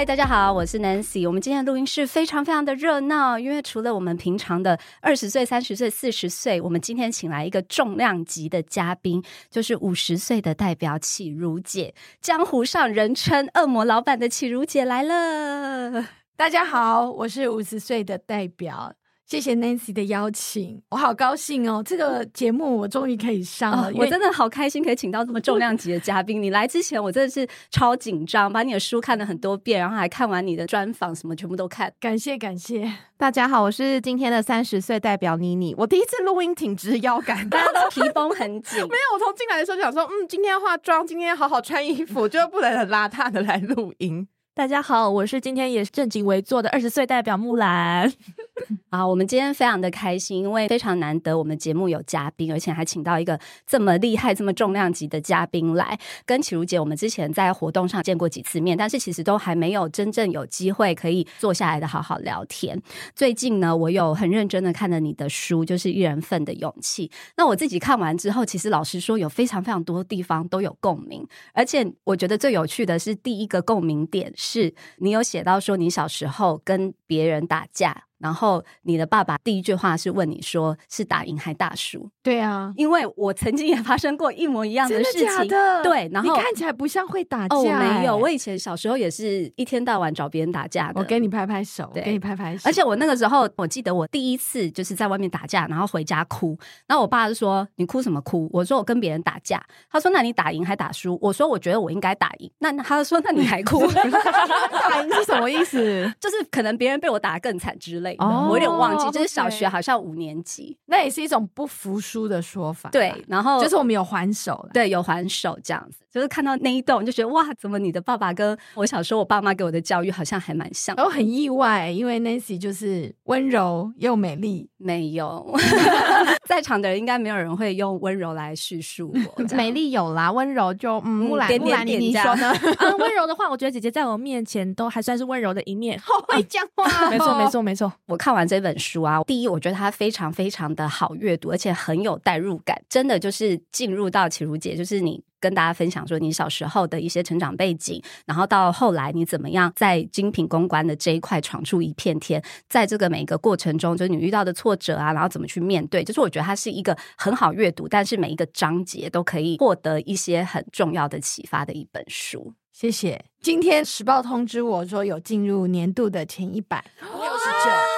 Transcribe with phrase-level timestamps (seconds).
[0.00, 1.26] 嗨，大家好，我是 Nancy。
[1.26, 16.06] 我们今天的录音室非常非常的热闹，因为除了我们平常的二十岁、三十岁、四十岁，我们今天请来一个重量级的嘉宾，就是五十岁的代表启如姐，江湖上人称“恶魔老板”的启如姐来了。
[16.34, 18.94] 大家好，我是五十岁的代表。
[19.30, 21.80] 谢谢 Nancy 的邀请，我好高兴哦！
[21.86, 26.42] 这个节目我终于可以上了，我真的好开心可以请到这么重量级的嘉宾。
[26.42, 31.92] 你来之前我真的是超紧张，把你的书看了很多遍，然后还看完你的专访，什么全部都看。
[32.00, 35.72] 感谢感谢，大家好，我是今天的三十岁代表妮妮。
[35.78, 38.80] 我第一次录音挺直腰杆，大家都皮绷很紧。
[38.82, 44.26] 没有，我从进来的时候就想说，嗯，今天要化妆，今天要好好穿衣服，就不能很邋遢的来录音。
[44.52, 48.12] 大家好，我是今天也是正襟危坐的二十岁代表木兰。
[48.90, 55.98] 啊，我们今天非常的开心，因为非常难得我们节目有嘉宾，而且还请到一个这么厉害、这么重量级的嘉宾来。
[56.26, 62.78] 跟启如姐，我们之前在活动上见过几次面，但是其实都还没有真正有机会可以坐下来的好好聊天。
[63.14, 67.08] 最近呢，我有很认真的看了你的书，就是《一人份的勇气》。
[67.36, 74.30] 那我自己看完之后，其实老实说，有非常非常多地方都有共鸣，而且我觉得最有趣的是第一个共鸣点。
[74.42, 78.06] 是你有写到说，你小时候跟别人打架。
[78.20, 82.08] 然后你的爸爸第一句话是问你说是打赢还大输？
[82.22, 85.48] 对啊，因为我曾经也发生过一模一样的事情。
[85.82, 87.56] 对，然后你看起来不像会打架。
[87.56, 91.00] 哦，没有，我以前小时候也是一天到晚找别人打架的。
[91.00, 92.62] 我给你拍拍手，给你拍拍手。
[92.68, 96.58] 而且我那个时候，我记得我第一次就是在外面打架，然后回家哭。
[96.86, 103.86] 然后我爸就说：“你哭什么哭？”我说：“我跟别人打架。”他说：“那你打赢还打输？”我说：“我觉得我应该打赢。”那他说：“那你还哭？
[103.90, 106.12] 打赢是什么意思？
[106.20, 108.24] 就是可能别人被我打得更惨之类的。
[108.24, 109.10] 我有点忘记。
[109.10, 112.88] 就是小学好像五年级，那也是一种不服输的说法。
[112.90, 116.04] 对，然后就是我们有还手，对，有还手这样子。
[116.12, 120.96] 就是看到那一段，就觉得哇，怎么你的爸爸跟我小时候我爸妈给我的教育好像还蛮像。
[120.96, 124.68] 我很意外，因为 Nancy 就是温柔又美丽。
[124.82, 125.54] 没有，
[126.48, 129.44] 在场的人应该没有人会用温柔来叙述我。
[129.54, 132.50] 美丽有啦，温柔就嗯，木兰木兰，你说呢？
[132.80, 136.00] 嗯，温柔的话，我觉得姐姐在我面前都还算是温柔的一面。
[136.00, 137.92] 好会讲话，没错没错没错。
[138.06, 145.22] 我看完这本书啊，第一，我觉得它非常非常的好阅读，而且很有代入感，真的就是进入到启如姐，就是你。
[145.40, 162.52] 跟大家分享说你小时候的一些成长背景，然后到后来你怎么样在精品公关的这一块闯出一片天，在这个每一个过程中，就是你遇到的挫折啊，然后怎么去面对，就是我觉得它是一个很好阅读，但是每一个章节都可以获得一些很重要的启发的一本书。
[162.72, 163.24] 谢谢。
[163.42, 167.89] 今天时报通知我说有进入年度的前一百六十九。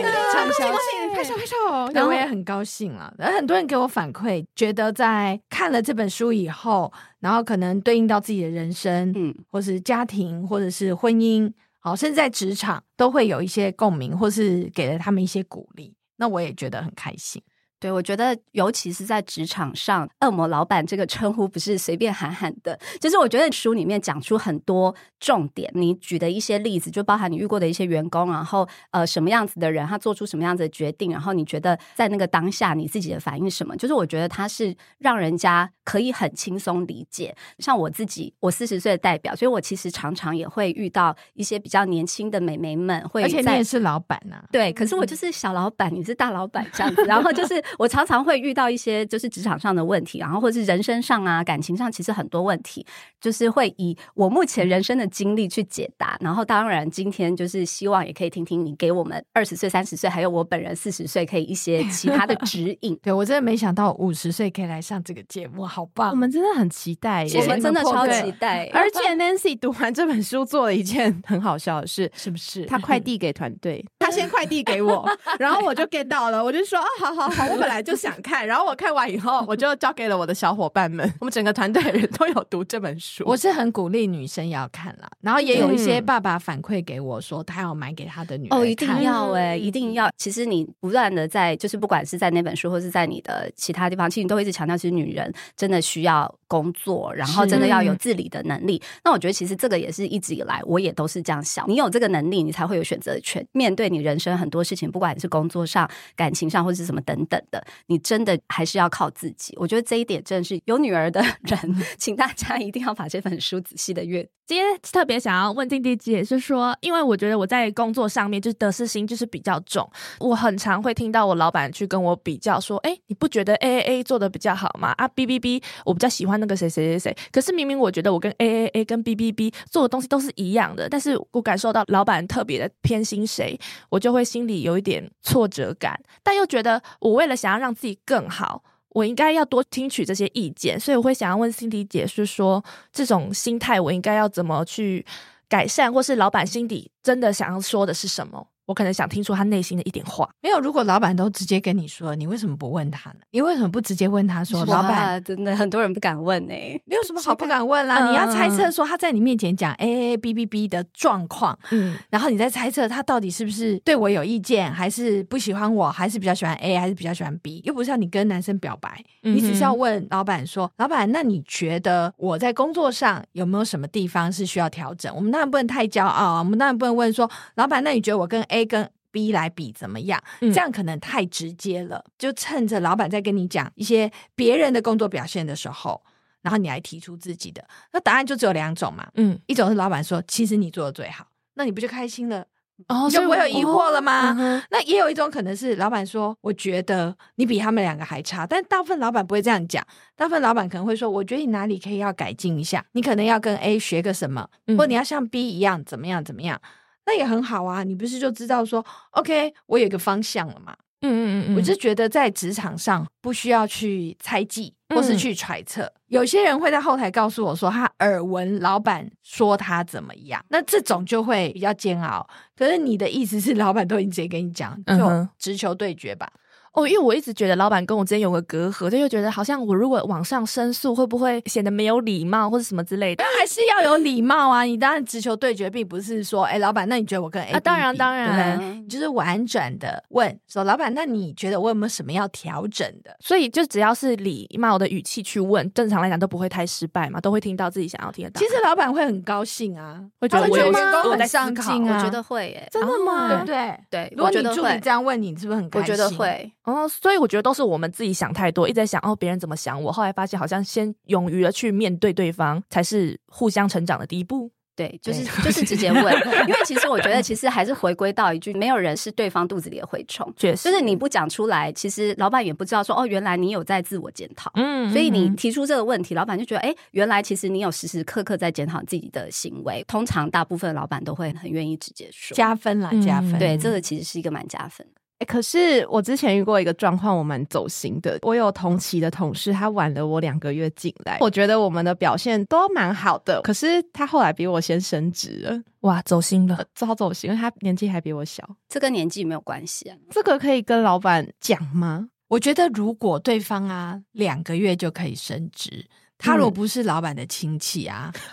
[0.00, 0.72] 对，畅销，
[1.14, 3.12] 拍手拍手，然后我也很高兴了。
[3.18, 15.94] 而很多人给我反馈，觉得在看了这本书以后，然后可能对应到自己的人生，嗯，或是家庭，或者是婚姻，好，甚至在职场，都会有一些共鸣，或是给了他们一些鼓励。
[16.16, 17.42] 那我也觉得很开心。
[17.82, 22.78] 对，我觉得尤其是在职场上，“恶魔老板”这个称呼不是随便喊喊的。
[23.00, 33.76] 就是我觉得书里面讲出很多重点，你举的一些例子，就包含你遇过的一些员工，然后呃什么样子的人，他做出什么样子的决定，然后你觉得在那个当下你自己的反应什么？
[33.76, 37.34] 就是我觉得他是让人家可以很轻松理解。
[37.58, 47.60] 像我自己，我四十岁的代表，所以我其实常常也会遇到一些比较年轻的美眉们，会而且你也是老板呐，对，可是我就是小老板，你是大老板这样子，然后就是。
[47.78, 52.84] 我常常会遇到一些就是职场上的问题，然后或者是人生上啊、感情上，其实很多问题，
[53.20, 56.16] 就是会以我目前人生的经历去解答。
[56.20, 62.98] 然后当然，今天就是希望也可以听听你给我们二十岁、三十岁，还有我本人四十岁，可以一些其他的指引。
[63.02, 66.10] 对 我真的没想到五十岁可以来上这个节目，好棒！
[66.10, 68.68] 我们真的很期待，我们真的超期待。
[68.74, 72.64] 而且 Nancy 读完这本书，做了一件很好笑的事，是不是？
[72.66, 75.08] 他快递给团队，他先快递给我，
[75.38, 77.46] 然后我就 get 到了，我就说啊，好好好。
[77.52, 81.08] 我本来就想看， 然后我看完以后，我就交给了我的小伙伴们。
[81.20, 83.22] 我们整个团队的人都有读这本书。
[83.26, 88.58] 我是很鼓励女生要看啦，然后也有一些爸爸反馈给我说，他要买给他的女儿。
[88.58, 90.10] 哦，一定要哎，一定要。
[90.16, 98.80] 其实你不断的在，就是不管是在那本书，或是在你的其他地方，其实你都一直强调，其实女人真的需要工作，然后真的要有自理的能力。
[99.04, 101.68] 那我觉得，其实这个也是一直以来，我也都是这样想。
[101.68, 109.54] 你有这个能力，你才会有选择权，面对你人生很多事情，不管是工作上、感情上或者是什么等等的，你真的还是要靠自己。
[109.58, 114.28] 我觉得这一点真的是有女儿的 人，请大家一定要把这本书仔细的阅。
[114.52, 119.90] 今天特别想要问静弟姐，是说，因为我觉得我在工作上面就是得失心就是比较重，
[120.20, 124.92] 我很常会听到我老板去跟我比较说，哎，你不觉得 A A A 做的比较好吗？
[124.98, 133.58] 啊 B B B 我比较喜欢那个谁谁谁谁，可是明明我觉得我跟 A A A 跟 B B B 做的东西都是一样的，但是我感受到老板特别的偏心谁，
[133.88, 138.62] 我就会心里有一点挫折感，但又觉得我为了想要让自己更好。
[138.94, 142.62] 我应该要多听取这些意见，所以我会想要问 Cindy 姐，是说
[142.92, 145.04] 这种心态我应该要怎么去
[145.48, 148.46] 改善，或是老板心底真的想要说的是什么？
[148.66, 150.28] 我可能想听出他内心的一点话。
[150.40, 153.20] 没有，如果老板都直接跟你说，你为什么不问他呢？
[153.30, 154.64] 你为什么不直接问他说？
[154.66, 156.52] 老板真的很多人不敢问呢。
[156.84, 158.10] 没有什么好不敢问啦。
[158.10, 167.60] 你要猜测说他在你面前讲 A A B B B 的状况，嗯，然后你再猜测他到底是不是对我有意见，还是不喜欢我，还是比较喜欢 A，还是比较喜欢 B？
[167.64, 175.14] 又不是要你跟男生表白，你只是要问老板说，老板，那你觉得我在工作上有没有什么地方是需要调整？
[175.14, 180.22] 我们当然不能太骄傲啊，我们当然不能问说，老板，那你觉得我跟 A 跟 B 来比怎么样？
[180.40, 182.04] 这样可能太直接了。
[182.18, 186.02] 就趁着老板在跟你讲一些别人的工作表现的时候，
[186.42, 189.08] 然后你来提出自己的，那答案就只有两种嘛。
[189.14, 192.46] 嗯，一种是老板说其实你做的最好，那你不就开心了？
[192.88, 194.34] 哦，就不会有疑惑了吗？
[194.70, 199.86] 那也有一种可能是老板说我觉得你比他们两个还差，但大部分老板不会这样讲。
[200.16, 206.60] 大部分老板可能会说，我觉得你哪里可以要改进一下，你可能要跟 A 学个什么，或你要像 B 一样怎么样怎么样。
[207.06, 210.74] 那也很好啊，你不是就知道说，OK，我有一个方向了嘛？
[211.04, 215.92] 嗯嗯嗯，我就觉得在职场上不需要去猜忌或是去揣测。
[216.06, 222.24] 有些人会在后台告诉我说，他耳闻老板说他怎么样，那这种就会比较煎熬。
[222.56, 226.30] 可是你的意思是，老板都已经直接跟你讲，就直球对决吧。
[226.72, 233.22] 哦，因为我一直觉得老板跟我之间有个隔阂，就又觉得好像我如果往上申诉，会不会显得没有礼貌或者什么之类的？
[233.22, 234.62] 但还是要有礼貌啊！
[234.62, 237.60] 你当然直球对决，并不是说，哎，老板，那你觉得我跟 A 啊？
[237.60, 243.14] 当然，当然，你就是婉转的问说，老板，那你觉得我有没有什么要调整的？
[243.20, 248.30] 所以就只要是礼貌的语气去问，正常来讲都不会太失败嘛，都会听到自己想要听的。
[248.40, 253.28] 其实老板会很高兴啊，会觉得我员工很上进啊，我觉得会，哎，真的吗？
[253.28, 253.78] 对不对？
[253.90, 255.92] 对，如果你助理这样问你，是不是很开心？
[255.92, 256.50] 我觉得会。
[256.64, 257.42] 哦，所以我觉得。
[257.42, 259.90] 都是我们自己想太多，一直在想哦，别人怎么想我。
[259.90, 264.48] 后来发现，好像先勇于的去面对对方，才是互相成长的第一步。
[264.76, 266.04] 对，就是就是直接问，
[266.46, 270.32] 因为其实我觉得，其实还是回归到一句，没有人是对方肚子里的蛔虫。
[270.36, 274.50] 确实，就是你不讲出来，其实老板也不知道说哦，原来你有在自我检讨。
[274.54, 279.84] 嗯，所以你提出这个问题，老板就觉得哎，原来其实你有时时刻刻在检讨自己的行为。
[279.88, 283.36] 通常大部分老板都会很愿意直接说加分啦，加分。
[283.38, 284.86] 对，这个其实是一个蛮加分
[285.24, 285.32] 的。
[285.32, 288.18] 可是我之前遇过一个状况，我蛮走心的。
[288.22, 293.40] 我有同期的同事，他晚了我两个月进来，我觉得我们的表现都蛮好的。
[293.42, 298.42] 可是他后来比我先升职了，哇，走心了，超走心，因为他年纪还比我小。
[298.68, 302.08] 这跟年纪没有关系啊，这个可以跟老板讲吗？
[302.28, 305.84] 我觉得如果对方啊两个月就可以升职，
[306.16, 308.10] 他如果不是老板的亲戚啊，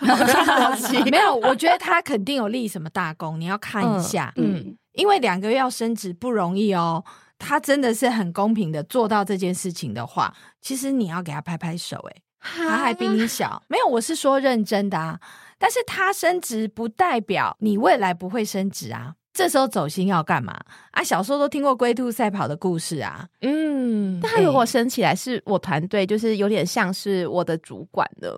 [1.10, 4.76] 没有，我觉得他肯定有立什么大功，你要看一下，嗯。
[4.92, 7.04] 因为两个月要升职不容易哦，
[7.38, 15.20] 他真的是很公平的做到这件事情的话，其实你要给他拍拍手，诶他还比你小，没有，我是说认真的啊。
[15.58, 19.14] 但是他升职不代表你未来不会升职啊。
[19.32, 20.58] 这时候走心要干嘛
[20.90, 21.02] 啊？
[21.04, 23.28] 小时候都听过龟兔赛跑的故事啊。
[23.42, 28.36] 嗯，但他如果升起来是我团队，就是有点像是我的主管的。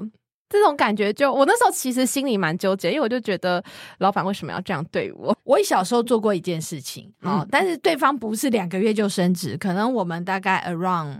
[0.53, 3.63] 这种感觉，就我那时候其实心里蛮纠结，因为我就觉得
[3.99, 5.37] 老板为什么要这样对我？
[5.45, 11.17] 我小时候做过一件事情，哦，但是对方不是两个月就升职，可能我们大概 around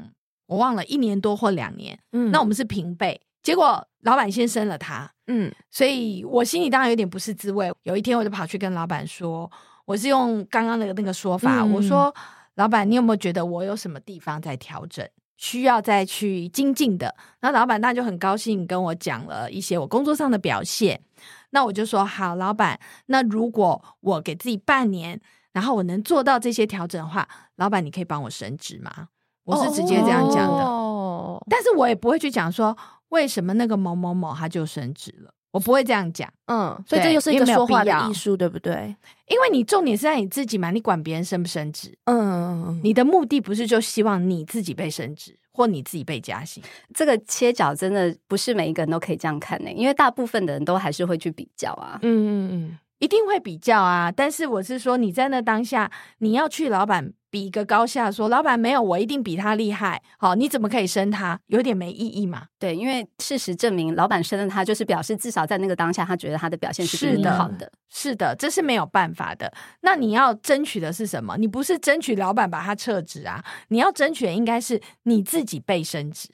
[0.47, 7.73] 我忘了一年多或两年，嗯，那我们是平辈，结果老板先升了他，嗯，所以我心里当然有点不是滋味。
[7.85, 9.51] 有一天我就跑去跟老板说，
[9.87, 12.15] 我是用刚刚那个那个说法，我说
[12.57, 15.09] 老板，你有没有觉得我有什么地方在调整？
[15.42, 21.02] 需要再去精进的，那老板那就很高兴跟我讲了一些我工作上的表现，
[21.50, 25.20] 那我就说好，老板，那如果我给自己半年，
[25.52, 29.08] 然后我能做到这些调整的话，老板你可以帮我升职吗？
[29.42, 35.34] 我是直接这样讲的，哦，但是我也不会去讲说为什么那个某某某他就升职了。
[35.52, 38.97] 我不会这样讲，嗯，所以这就是一个说话的艺术，对不对？
[39.28, 46.62] 因为你重点是在你自己嘛，你管别人升不升职，嗯，你的目的不是就希望你自己被升职或你自己被加薪。
[46.94, 52.78] 这个切角真的不是每一个人都可以这样看呢，因为大部分的人都还是会去比较啊，嗯嗯嗯。
[53.02, 54.12] 一定会比较啊。
[54.12, 60.00] 但是我是说，你在那当下，你要去老板比一个高下，说老板没有，我一定比他厉害。
[60.18, 61.40] 好，你怎么可以升他？
[61.49, 62.44] 有点没意义嘛。
[62.61, 67.68] 对，因为事实证明，老板升了他，就是表示至少在那个当下，他觉得他的表现是比你好的。
[67.90, 69.52] 是的，这是没有办法的。
[69.80, 71.37] 那你要争取的是什么？
[71.37, 73.44] 你不是争取老板把他撤职啊？
[73.68, 76.28] 你要争取的应该是你自己被升职。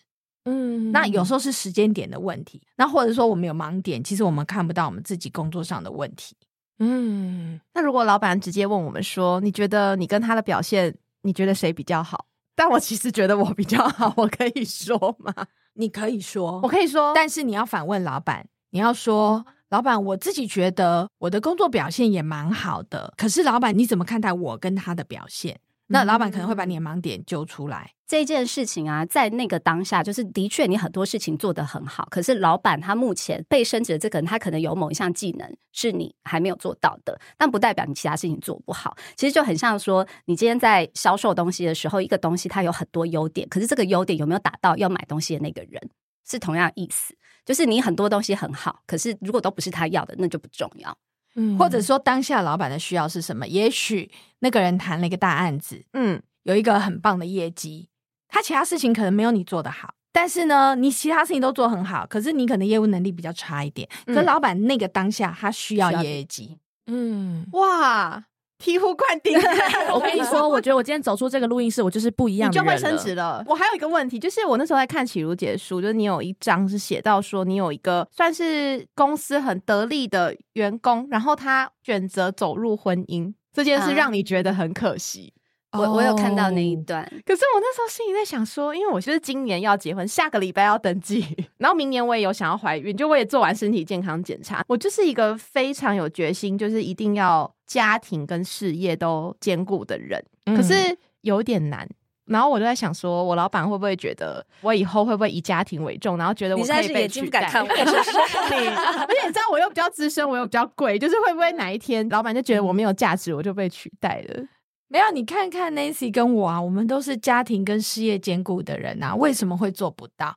[0.45, 6.37] 嗯，那有时候是时间点的问题，那或者说我们有盲点，其实我们看不到我们自己工作上的问题。
[6.79, 12.27] 嗯，那如果老板直接问我们说，你觉得你跟他的表现，你觉得谁比较好？
[12.55, 15.33] 但我其实觉得我比较好，我可以说吗？
[15.75, 25.61] 你可以说，我可以说，但是你要反问老板，你要说，老板，我自己觉得我的工作表现也蛮好的，可是老板你怎么看待我跟他的表现？
[25.89, 27.93] 那老板可能会把你的盲点揪出来。
[28.07, 38.97] 这件事情啊，在那个当下，就是的确你很多事情做得很好，可是老板他目前被升职的这个人，他可能有某一项技能是你还没有做到的，但不代表你其他事情做不好。
[39.17, 45.91] 其实就很像说，你今天在销售东西的时候，一个东西它有很多优点，可是这个优点有没有打到要买东西的那个人，
[46.27, 47.15] 是同样意思。
[47.45, 50.97] 就是你很多东西很好，可是如果都不是他要的，那就不重要。
[51.35, 53.47] 嗯，或者说当下老板的需要是什么？
[53.47, 57.89] 也许那个人谈了一个大案子，嗯，有一个很棒的业绩，
[58.29, 63.89] 他其他事情可能没有你做的好，但是呢，你其他事情都做很好，可是你可能业务能力比较差一点。
[64.07, 68.25] 可老板那个当下他需要业绩，嗯，哇。
[68.59, 69.39] 醍醐灌顶！
[69.95, 73.43] 我跟你说，我觉得我今天走出这个录音室，我就是不一样，你就会升职了。
[73.47, 85.33] 我还有一个问题，就是我那时候在看启如姐的书，就是你有一章是写到说，你有一个算是公司很得力的员工，然后他选择走入婚姻这件事，让你觉得很可惜。
[85.79, 91.25] 我我有看到那一段，可是我那时候心里在想说，因为我就是今年要结婚，下个礼拜要登记，
[91.59, 100.75] 然后明年我也有想要怀孕，就我也做完身体健康检查，我就是一个非常有决心，就是一定要家庭跟事业都兼顾的人，可是
[101.23, 101.89] 有点难。
[102.27, 107.41] 然后我就在想说，我老板会不会觉得我以后会不会以家庭为重，然后觉得我可以被取代？
[107.49, 114.45] 而且你知道我又比较资深，我又比较贵，就是会不会哪一天老板就觉得我没有价值，我就被取代了？
[114.89, 120.35] 没有，你看看 Nancy 跟我啊，我们都是家庭跟事业兼顾的人啊，为什么会做不到？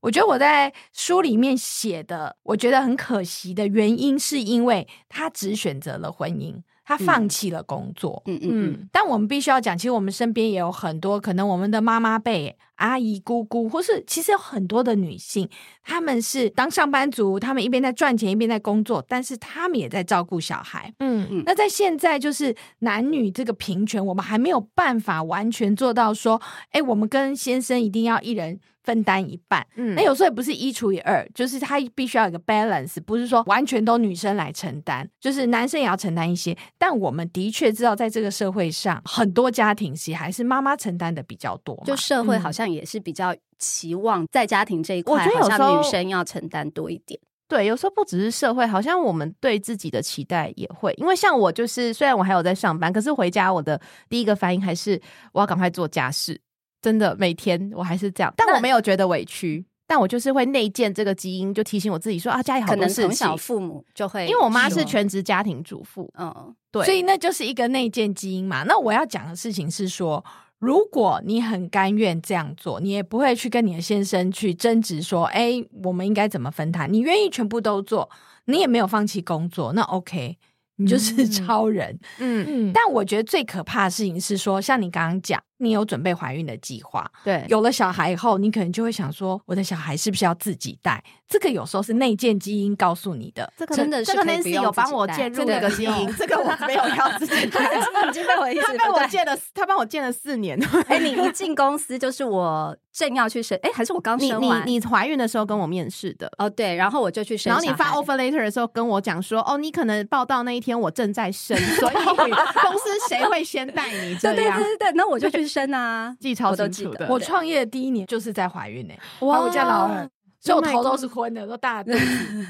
[0.00, 6.62] 我觉得我在书里面写的，我觉得很可惜的原因，是因为他只选择了婚姻。
[6.84, 15.48] 他放弃了工作，嗯嗯嗯，但我们必须要讲，其实我们身边也有很多可能我们的妈妈辈、阿姨、姑姑，或是其实有很多的女性，
[15.84, 21.42] 她们是当上班族，她们一边在赚钱，一边在工作，但是她们也在照顾小孩，嗯嗯。
[21.46, 28.58] 那在现在就是男女这个平权，我们还没有办法完全做到说，哎，我们跟先生一定要一人。
[28.84, 36.56] 分担一半，嗯，那有时候也不是一除以二，就是他必须要有个 balance，不是说完全都女生来承担，就是男生也要承担一些。
[36.78, 41.78] 但我们的确知道，在这个社会上，很多家庭其实还是妈妈承担的比较多。
[41.84, 47.18] 就社会好像也是比较期望在家庭这一块，我觉得有时候女生要承担多一点。
[47.48, 50.92] 对，有时候不只是社会，好像我们对自己的期待也会。
[50.98, 55.00] 因为像我，就是虽然我还有在上班，可是回家我的第一个反应还是
[55.32, 56.38] 我要赶快做家事。
[56.82, 63.04] 真的每天我还是这样，但我没有觉得委屈，但我就是会内建这个基因，就提醒我自己说啊，家里好多事情。
[63.06, 68.62] 从小父母就会，因为我妈是全职家庭主妇，嗯，对，所以那就是一个内建基因嘛。
[68.62, 70.24] 那我要讲的事情是说，
[70.58, 76.92] 如果你很甘愿这样做，你也不会去跟你的先生去争执说，哎，我们应该怎么分摊？
[76.92, 78.10] 你愿意全部都做，
[78.46, 80.36] 你也没有放弃工作，那 OK。
[80.80, 91.02] 你就是 超人，嗯嗯，但我觉得最可怕的事情是说，像你刚刚讲，你有准备怀孕的计划，对，有了小孩以后，你可能就会想说，我的小孩是不是要自己带？
[91.28, 97.64] 这个有时候是内建基因告诉你的，这个真的是这个 Nancy 有帮我介入那个基因， 这个我没有要自己带，
[98.08, 100.58] 已经被我他被我建了，他帮我建了四年。
[100.86, 104.66] 哎，你 一进公司就是我正要去生，哎，还是我刚生完？
[104.66, 114.16] 你你怀孕的时候跟我面试的哦，对，然后我就去生，然后你发 offer letter 的时候跟我讲说，哦，你可能报道那一天我正在生， 所以公司谁会先带你？
[114.16, 117.06] 这样对对对，那我就去生啊，记超清楚的。
[117.08, 120.08] 我创业第一年就是在怀孕呢，哇，我家老二。
[120.40, 121.98] 所以我头都是昏的，都大 肚子。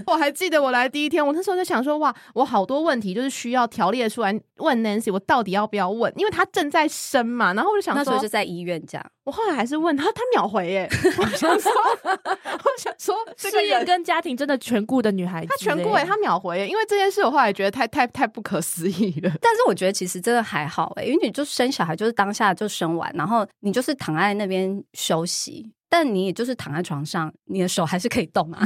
[0.06, 6.12] 我还记得我来第一天，我那时候就想说，哇，我好多问题就是需要条列出来问 Nancy，我到底要不要问？
[6.16, 7.54] 因为她正在生嘛。
[7.54, 9.06] 然后我就想说，那时候就在医院这样。
[9.24, 10.88] 我后来还是问她，她秒回耶。
[11.18, 11.72] 我想说，
[12.04, 16.68] 我想说，事业跟家庭真的全顾的女孩子，她全顾哎，她秒回耶。
[16.68, 19.32] 因为这件事，我后来觉得太太太不可思议了。
[19.40, 25.72] 但是我觉得其实真的还好哎，因为你就生小孩，就是当下就生完，然后你就是躺在那边休息。
[25.88, 28.60] 但你也就是躺在床上，你的手还是可以动啊。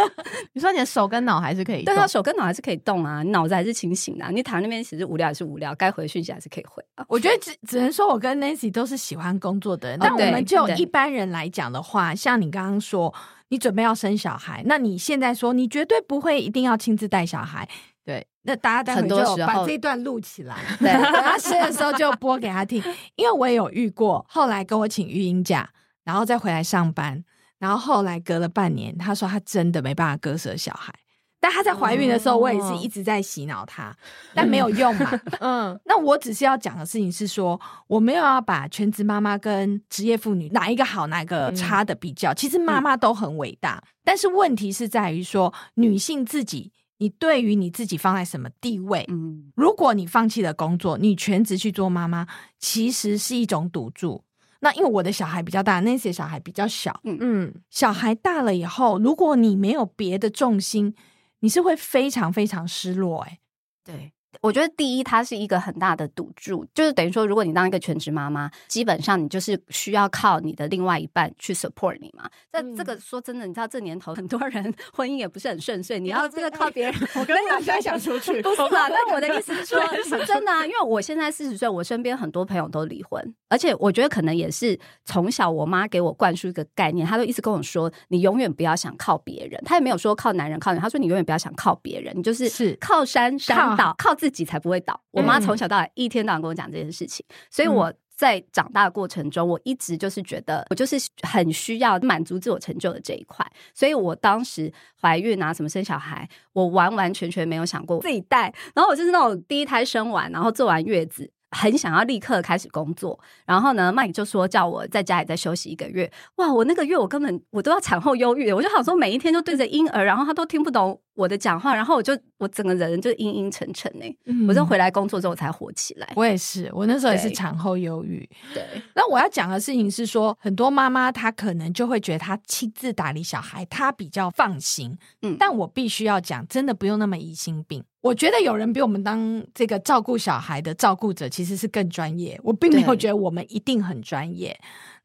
[0.52, 1.84] 你说你的手跟脑还是可以？
[1.84, 4.26] 对啊，手跟脑还是可以动啊，脑子还是清醒的。
[4.30, 7.04] 你躺在那边其实无聊也是无聊，该回讯息还是可以回啊。
[7.08, 13.12] 我觉得只只能说我跟 Nancy 都是喜欢工作的人，但我们就一般人来讲的话，像你刚刚说，
[13.48, 17.68] 你准备要生小孩，那你现在说你绝对不会一定要亲自带小孩，
[18.04, 22.82] 对，那大家很多时候把这段录起来，对，他生的时候就播给他听，
[23.16, 25.68] 因为我也有遇过，后来跟我请育婴假，
[26.06, 27.22] 然后再回来上班。
[27.58, 30.94] 然后后来隔了半年，她说她真的没办法割舍小孩，
[31.40, 33.96] 但她在怀孕的时候，我也是一直在洗脑她，
[34.34, 35.10] 但没有用嘛。
[35.40, 49.06] 嗯，那我只是要讲的事情是说，我没有要把全职妈妈跟职业妇女哪一个好哪一个差的比较，其实妈妈都很伟大，但是问题是在于说，女性自己，你对于你自己放在什么地位？
[49.08, 52.26] 嗯，如果你放弃了工作，你全职去做妈妈，
[52.58, 54.25] 其实是一种赌注。
[54.66, 57.00] 那因为我的小孩比较大，那些小孩比较小。
[57.04, 60.92] 嗯嗯，小孩大了以后，如果你没有别的重心，
[61.38, 63.20] 你是会非常非常失落。
[63.20, 63.38] 哎，
[63.84, 64.12] 对。
[64.40, 72.28] 我觉得第一，它是一个很大的赌注，就是等于说，如果你当一个全职妈妈，基本上你就是需要靠你的另外一半去 support 你嘛。
[72.52, 76.94] 在这个说真的，你知道这年头很多人 婚姻也不是很顺遂，你要这个靠别人。
[77.14, 78.88] 我跟你讲，想出去不是啦。
[78.88, 79.80] 但我的意思是说，
[80.26, 89.60] 真的啊，因为我现在四十岁，我身边很多朋友都离婚，而且我觉得可能也是从小我妈给我灌输一个概念，她都一直跟我说，你永远不要想靠别人。
[89.64, 95.00] 她也没有说靠男人靠人，她说你永远不要想靠别人，你就是是靠山山倒，靠自己才不会倒。
[95.10, 103.46] 我妈从小到大一天到晚跟我讲这件事情，所以我在长大的过程中，我一直就是觉得我就是很需要满足自我成就的这一块。
[103.74, 108.52] 所以我当时怀孕啊，什么生小孩，我完完全全没有想过自己带。
[108.74, 111.30] 然后我就是那种第一胎生完，然后做完月子。
[111.52, 116.10] 很想要立刻开始工作，然后呢，麦就说叫我在家里再休息一个月。
[116.34, 124.46] 哇，我那个月我根本我都要产后忧郁，我就想说每一天就对着婴儿，然后他都听不懂我的讲话，然后我就我整个人就阴阴沉沉呢。
[124.46, 126.12] 我就回来工作之后才火起来。
[126.14, 128.28] 我也是，我那时候也是产后忧郁。
[128.54, 128.62] 对，
[128.94, 134.96] 那我要讲的事情是说，很多妈妈她可能就会觉得她亲自打理小孩，她比较放心。
[135.22, 137.82] 嗯，但我必须要讲，真的不用那么疑心病。
[138.02, 142.38] 我觉得有人比我们当这个照顾小孩的照顾者其实是更专业。
[142.44, 144.56] 我并没有觉得我们一定很专业。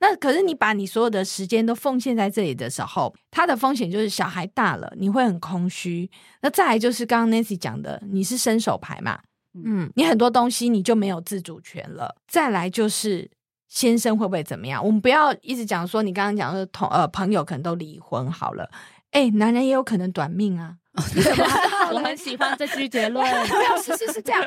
[0.01, 6.09] 那可是你把你所有的时间都奉献在这里的时候，它的风险就是小孩大了你会很空虚。
[6.41, 9.19] 那再来就是刚刚 Nancy 讲的，你是伸手牌嘛？
[9.53, 12.15] 嗯，你很多东西你就没有自主权了。
[12.27, 13.29] 再来就是
[13.67, 14.83] 先生会不会怎么样？
[14.83, 18.69] 我们不要一直讲说你刚刚讲的同呃朋友可能都离婚好了。
[19.12, 20.76] 哎，男人也有可能短命啊。
[21.93, 23.26] 我很喜欢这句结论。
[23.82, 24.41] 是是是这样，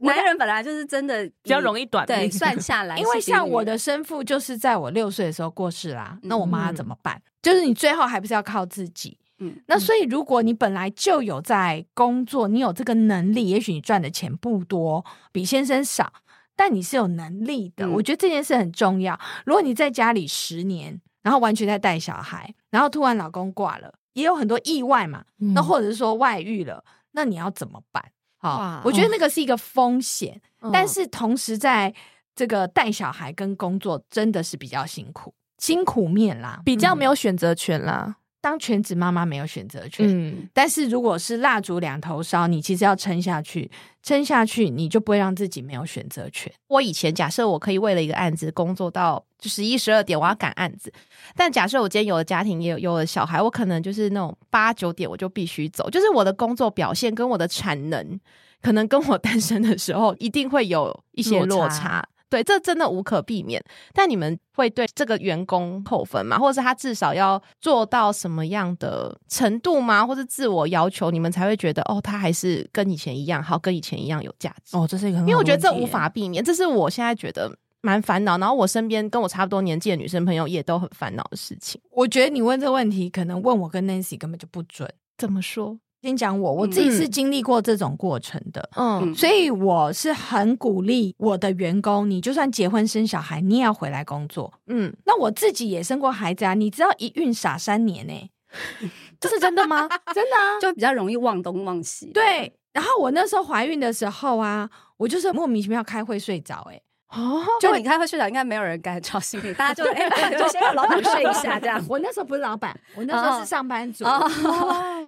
[0.00, 2.30] 因为男人本来就是真的比较容易短命。
[2.32, 7.20] 算下来，因为像我的生父就是在我六岁的时候过世啦，那我妈怎么办？
[7.40, 9.18] 就是你最后还不是要靠自己。
[9.38, 16.12] 嗯，那所以如果你本来就有在工作，你有这个能力，也许你赚的钱不多，比先生少，
[16.54, 17.88] 但你是有能力的。
[17.90, 19.18] 我觉得这件事很重要。
[19.44, 23.94] 如果你在家里十年，然后完全在带小孩，然后突然老公挂了。
[24.14, 28.04] 也有很多意外嘛，那或者是说外遇了，那你要怎么办？
[28.36, 30.38] 好，我觉得那个是一个风险，
[30.70, 31.94] 但是同时在
[32.34, 38.16] 这个带小孩跟工作真的是比较辛苦，辛苦面啦，比较没有选择权啦。
[38.42, 43.70] 当全职妈妈没有选择权，嗯，但是如果是蜡烛两头烧，你其实要撑下去，
[44.02, 46.52] 撑下去你就不会让自己没有选择权。
[46.66, 50.92] 我以前假设我可以为了一个案子工作到就十一十二点，我要赶案子，
[51.36, 58.18] 但假设我今天有了家庭，也有有了小孩，我可能就是那种八九点我就必须走，就是我的工作表现跟我的产能，
[58.60, 62.04] 可能跟我 单身的时候一定会有一些落差。
[62.32, 63.62] 对，这真的无可避免。
[63.92, 66.38] 但你们会对这个员工扣分吗？
[66.38, 70.06] 或者是他至少要做到什么样的程度吗？
[70.06, 74.74] 或者自我要求，你们才会觉得哦，他还是跟以前一样好，跟以前一样有价值？
[74.74, 78.38] 哦，这是一个，因为我觉得这无法避免，这是我现在觉得蛮烦恼。
[78.38, 81.78] 然后我身边跟我差不多年纪的女生朋友也都很烦恼的事情。
[81.90, 84.90] 我觉得你问这个问题，可能问我跟 Nancy 根本就不准。
[85.18, 85.78] 怎么说？
[86.02, 94.92] 先讲我，我自己是经历过这种过程的，嗯，所以我是很鼓励我的员工，你就算结婚生小孩，你也要回来工作，嗯。
[95.06, 98.30] 那我自己也生过孩子啊，你知道一孕傻三年呢，
[99.20, 99.88] 这是真的吗？
[100.12, 102.06] 真的啊，就比较容易忘东忘西。
[102.12, 106.80] 对，然后我那时候怀孕的时候啊，我就是莫名其妙开会睡着，哎。
[107.14, 111.84] 哦，就你开会睡着应该没有人敢吵醒你，大家就 哎，就先让老板睡一下这样。
[111.88, 114.04] 我那时候不是老板，我那时候是上班族，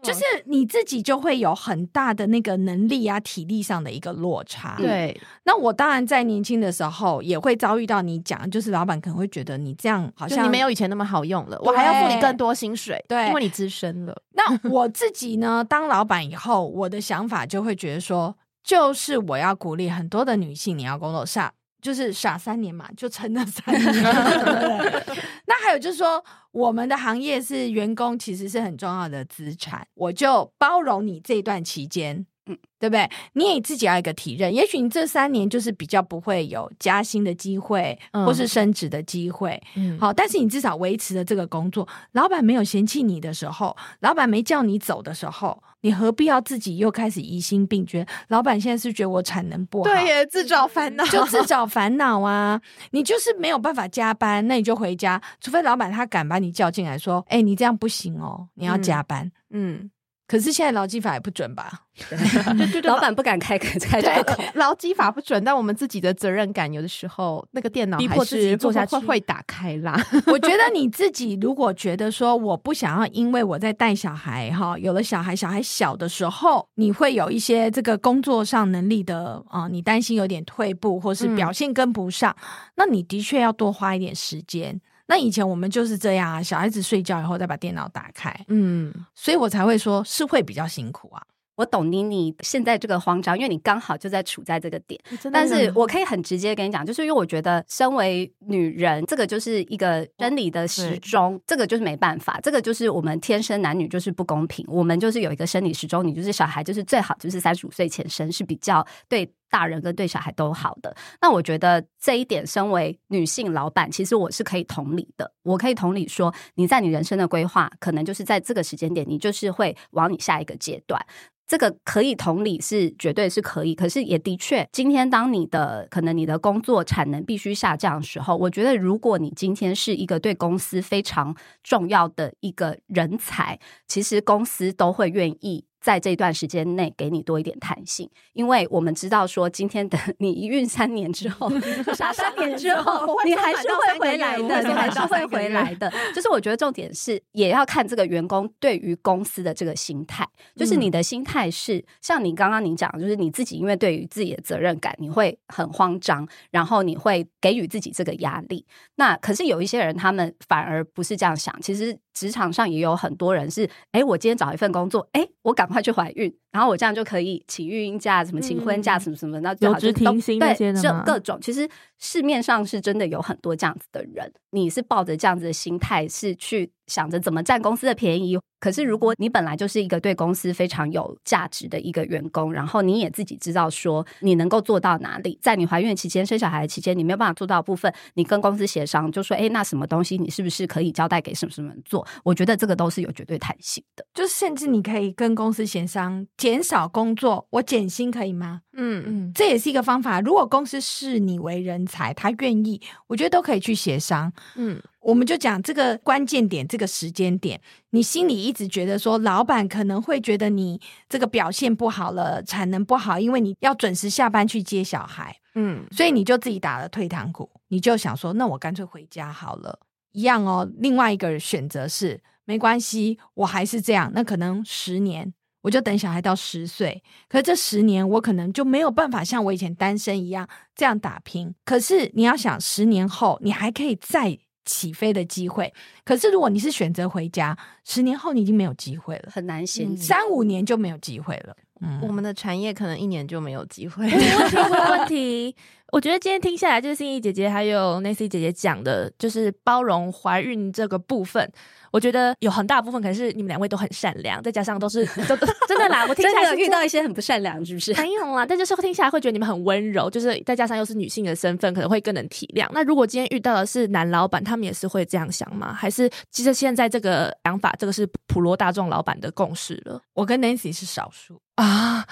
[0.02, 4.74] 就是你自己就会有很大的那个能力啊、体力上的一个落差。
[4.76, 14.14] 对，那我当然在年轻的时候也会遭遇到你讲，就是老板可能会觉得你这样好像你没有以前那么好用了，我还要付你更多薪水，对，因为你资深了。
[14.32, 21.50] 那我自己呢，当老板以后，我的想法就会觉得说，就是我要鼓励很多的女性，你要工作上。
[21.85, 23.92] 就是傻三年嘛，就撑了三年。
[25.44, 29.87] 那还有就是说，我们的行业是员工，其实是很重要的资产。
[29.92, 32.25] 我就包容你这段期间。
[32.47, 33.11] 嗯，对不对？
[33.35, 39.62] 你也自己要一个体认，也许你这三年就是比较不会有加薪的机会，或是升职的机会。
[39.77, 47.85] 嗯，好，但是你至少维持了这个工作，老板没有嫌弃你的时候，老板没叫你走的时候，你何必要自己又开始疑心病？
[47.85, 52.59] 觉得老板现在是觉得我产能不好，对耶，自找烦恼， 就自找烦恼啊！
[52.92, 59.90] 你就是没有办法加班，那你就回家，除非老板他敢把你叫进来，说：“哎，你这样不行哦，你要加班。”嗯。
[60.26, 61.80] 可是现在劳基法也不准吧？
[62.08, 62.18] 对
[62.66, 64.42] 对对，老板不敢开开口。
[64.54, 69.94] 劳基法不准，但我们自己的责任感，有的时候那个电脑逼迫自己做下去会打开啦。
[70.26, 82.34] 我觉得你自己如果觉得说我不想要，因为我在带小孩哈，有了小孩，小孩小的时候，你会有一些这个工作上能力的啊，你担心有点退步，或是表现跟不上，
[82.76, 84.80] 那你的确要多花一点时间。
[85.06, 91.22] 那以前我们就是这样啊，小孩子睡觉以后再把电脑打开，嗯，所以我才会说是会比较辛苦啊。
[91.56, 95.00] 我懂你，你现在这个慌张，因为你刚好就在处在这个点。
[95.32, 104.66] 但是我可以很直接跟你讲，就是因为我觉得身为女人，这个就是一个生理的时钟，这个就是没办法，这个就是我们天生男女就是不公平。
[104.68, 109.32] 我们就是有一个生理时钟，你就是小孩，就是最好就是三十五岁前生是比较对。
[109.50, 115.33] 大人跟对小孩都好的，那我觉得这一点，身为女性老板，其实我是可以同理的。
[115.44, 121.00] 我可以同理说，你在你人生的规划，可能就是在这个时间点，你就是会往你下一个阶段。
[121.46, 123.74] 这个可以同理，是绝对是可以。
[123.74, 135.66] 可是也的确，今天当你的可能你的工作产能必须下降的时候，我觉得如果你今天是一个对公司非常重要的一个人才，其实公司都会愿意。
[135.85, 141.53] 在这段时间内给你多一点弹性，因为我们知道说，今天的你一孕三年之后，
[141.92, 145.92] 傻三年之后，你还是会回来的，你还是会回来的。
[146.14, 158.64] 就是我觉得重点是，也要看这个员工对于公司的这个心态，就是你的心态是像你刚刚你讲，就是你自己因为对于自己的责任感，你会很慌张，然后你会给予自己这个压力。
[158.94, 161.99] 那可是有一些人，他们反而不是这样想，其实。
[162.14, 174.32] 职场上也有很多人是，哎，我今天找一份工作，哎，我赶快去怀孕，然后我这样就可以请育婴假，什么请婚假，什么什么，那有职停薪那些的各种，其实市面上是真的有很多这样子的人。
[174.50, 178.38] 你是抱着这样子的心态，是去想着怎么占公司的便宜。
[178.61, 198.62] 可是，如果你本来就是一个对公司非常有价值的一个员工，然后你也自己知道说你能够做到哪里，在你怀孕期间、生小孩期间，你没有办法做到部分，你跟公司协商，就说：“哎，那什么东西你是不是可以交代给什么什么人做？”我觉得这个都是有绝对弹性的，就是甚至你可以跟公司协商减少工作，我减薪可以吗？
[198.73, 200.23] 嗯嗯，这也是一个方法。
[200.23, 204.33] 如果公司视你为人才，他愿意，我觉得都可以去协商。
[204.57, 204.81] 嗯。
[205.04, 219.78] 我们就讲这个关键点，这个时间点，你心里一直觉得说，老板可能会觉得你这个表现不好了，产能不好，因为你要准时下班去接小孩，嗯，所以你就自己打了退堂鼓，你就想说，那我干脆回家好了，
[220.12, 220.66] 一样哦。
[220.78, 231.54] 另外一个选择是，没关系，我还是这样，那可能十年，我就等小孩到十岁，可是这十年我可能就没有办法像我以前单身一样这样打拼。
[231.66, 234.38] 可是你要想，十年后你还可以再。
[234.64, 235.72] 起飞的机会，
[236.05, 241.57] 可是如果你是选择回家，十年后你已经没有机会了，很难衔三五年就没有机会了。
[241.81, 244.07] 嗯，我们的产业可能一年就没有机会。
[244.09, 245.55] 问题，
[245.92, 251.53] 我觉得今天听下来，就是心怡姐姐还有 Nancy 姐姐讲的，就是包容怀孕这个部分。
[251.94, 257.94] 我觉得有很大部分可能是你们两位都很善良，再加上都是 真真的啦，我听起来遇到一些很不善良，是不是？
[257.94, 262.68] 没有啊，但就是听起来会觉得你们很温柔，就是再加上又是女性的身份，可能会更能体谅。
[262.72, 265.72] 那如果今天遇到的是男老板，他们也是会这样想吗？
[265.72, 270.00] 还是其实现在这个想法，这个是普罗大众老板的共识了？
[270.14, 272.04] 我跟 Nancy 是少数啊。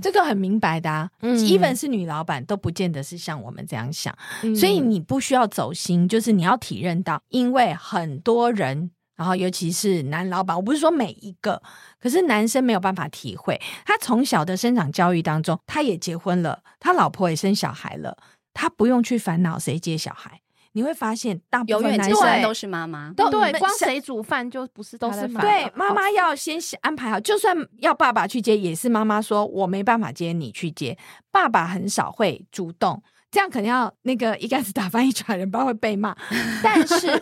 [0.00, 4.16] 这个很明白的啊，even 是女老板都不见得是像我们这样想，
[4.54, 11.62] 所以你不需要走心，就是你要体认到，因为很多人，然后尤其是男老板，我不是说每一个，
[12.00, 18.16] 可是男生没有办法体会，他从小的生长教育当中，他也结婚了，他老婆也生小孩了。
[18.52, 20.40] 他不用去烦恼谁接小孩。
[20.72, 30.96] 你会发现，大部分男生都是妈妈，都对，光谁煮饭就不是都是对妈妈要先安排好，就算要爸爸去接，也是妈妈说我没办法接，你去接。
[31.32, 36.16] 爸爸很少会主动，这样肯定要那个一竿子打翻一船人，不然会被骂。
[36.62, 37.20] 但是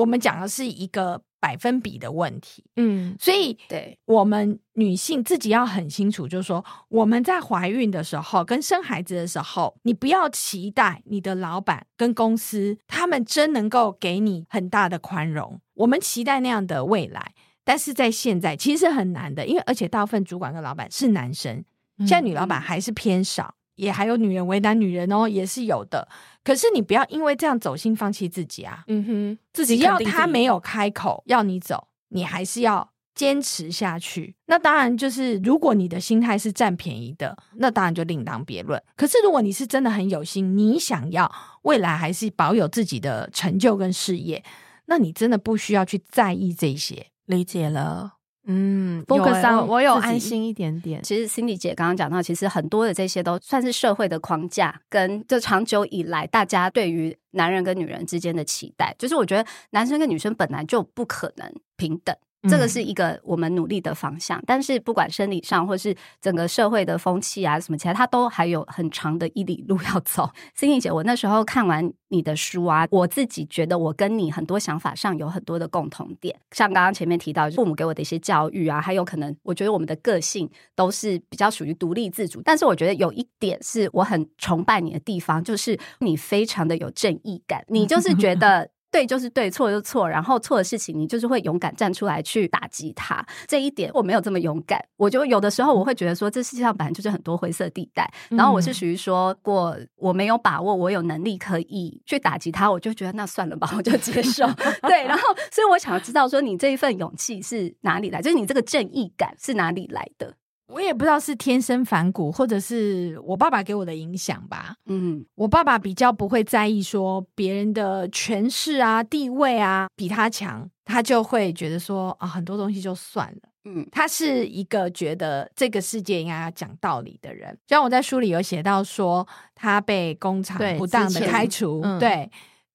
[0.00, 1.22] 我们讲的是一个。
[1.42, 15.58] 百分比的问题，嗯，所以对我们女性自己要很清楚，就是说我们在怀孕的时候跟生孩子的时候，你不要期待你的老板跟公司他们真能够给你很大的宽容。
[15.72, 17.32] 我们期待那样的未来，
[17.64, 21.64] 但是在现在其实很难的，因为而且大部分主管跟老板是男生，
[22.00, 23.54] 现在女老板还是偏少。
[23.80, 26.06] 也还有女人为难女人哦，也是有的。
[26.44, 28.84] 可是你不要因为这样走心放弃自己啊！
[28.88, 34.36] 嗯哼，自己要他没有开口要你走，你还是要坚持下去。
[34.46, 38.82] 那当然就是，如果你的心态是占便宜的，那当然就另当别论。
[38.96, 41.30] 可是如果你是真的很有心，你想要
[41.62, 44.42] 未来还是保有自己的成就跟事业，
[44.86, 47.06] 那你真的不需要去在意这些。
[47.26, 48.19] 理解了。
[48.46, 51.02] 嗯，focus 上我有安心一点点。
[51.02, 62.16] 其实 Cindy 姐刚刚讲到，其实很多的这些都算是社会的框架，跟就长久以来大家对于男人跟女人之间的期待，就是我觉得男生跟女生本来就不可能平等。
[62.48, 70.30] 这个是一个我们努力的方向，但是不管生理上或是整个社会的风气啊什么其他，它都还有很长的一里路要走。
[70.56, 88.70] Cindy 姐，我那时候看完你的书啊，我自己觉得我跟你很多想法上有很多的共同点，像刚刚前面提到父母给我的一些教育啊，还有可能我觉得我们的个性都是比较属于独立自主，但是我觉得有一点是我很崇拜你的地方，就是你非常的有正义感，你就是觉得。
[88.90, 93.24] 对就是对，错就错，然后错的事情你就是会勇敢站出来去打击他。
[93.46, 98.10] 这一点我没有这么勇敢，我就有的时候我会觉得说，这世界上本来就是很多灰色地带。
[98.30, 104.46] 然后我是属于说，过我没有把握，我有能力可以去打击他，我就觉得那算了吧，我就接受。
[104.82, 108.20] 对，然后所以我想要知道说，你这一份勇气是哪里来？
[108.20, 110.34] 就是你这个正义感是哪里来的？
[110.72, 114.74] 我也不知道是天生反骨，或者是我爸爸给我的影响吧。
[114.86, 123.50] 嗯，我爸爸比较不会在意说别人的权势啊、地位啊比他强，他就会觉得说啊，很多东西就算了。
[123.64, 127.56] 嗯，他是一个觉得这个世界应该要讲道理的人。
[127.66, 132.30] 像我在书里有写到说，他被工厂不当的开除，对。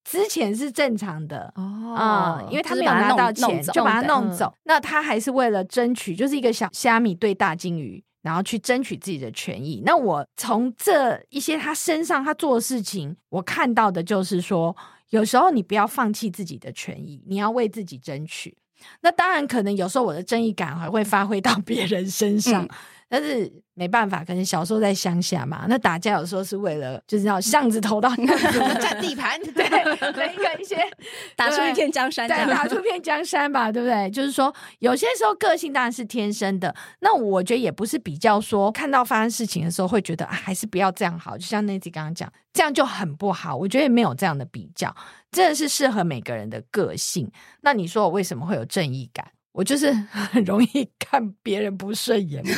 [0.06, 4.54] 之前是正常的哦，因为他没有拿到钱，就把他弄走。
[4.64, 9.82] 那他还是为了争取，就是一个小虾米对大金鱼，然后去争取自己的权益。
[9.84, 14.78] 那我从这一些他身上他做的事情，我看到的就是说，
[15.10, 18.56] 有时候你不要放弃自己的权益，你要为自己争取。
[19.02, 22.68] 那当然，可能有时候我的正义感还会发挥到 别人身上。
[23.08, 28.10] 但是没办法，可能小时候在乡下嘛，那打架有时候是为了就是要巷子头到
[28.82, 30.78] 占地盘，对，一个一些
[31.36, 34.10] 打出一片江山，对，打出一片江山吧，对不对？
[34.10, 43.56] 就是说有些时候个性当然是天生的，那我觉得也不是比较说看到发生事情的时候会觉得还是不要这样好，就像那集刚刚讲，这样就很不好。
[43.56, 44.94] 我觉得也没有这样的比较，
[45.32, 47.30] 真的是适合每个人的个性。
[47.62, 49.28] 那你说我为什么会有正义感？
[49.56, 52.44] 我就是很容易看别人不顺眼，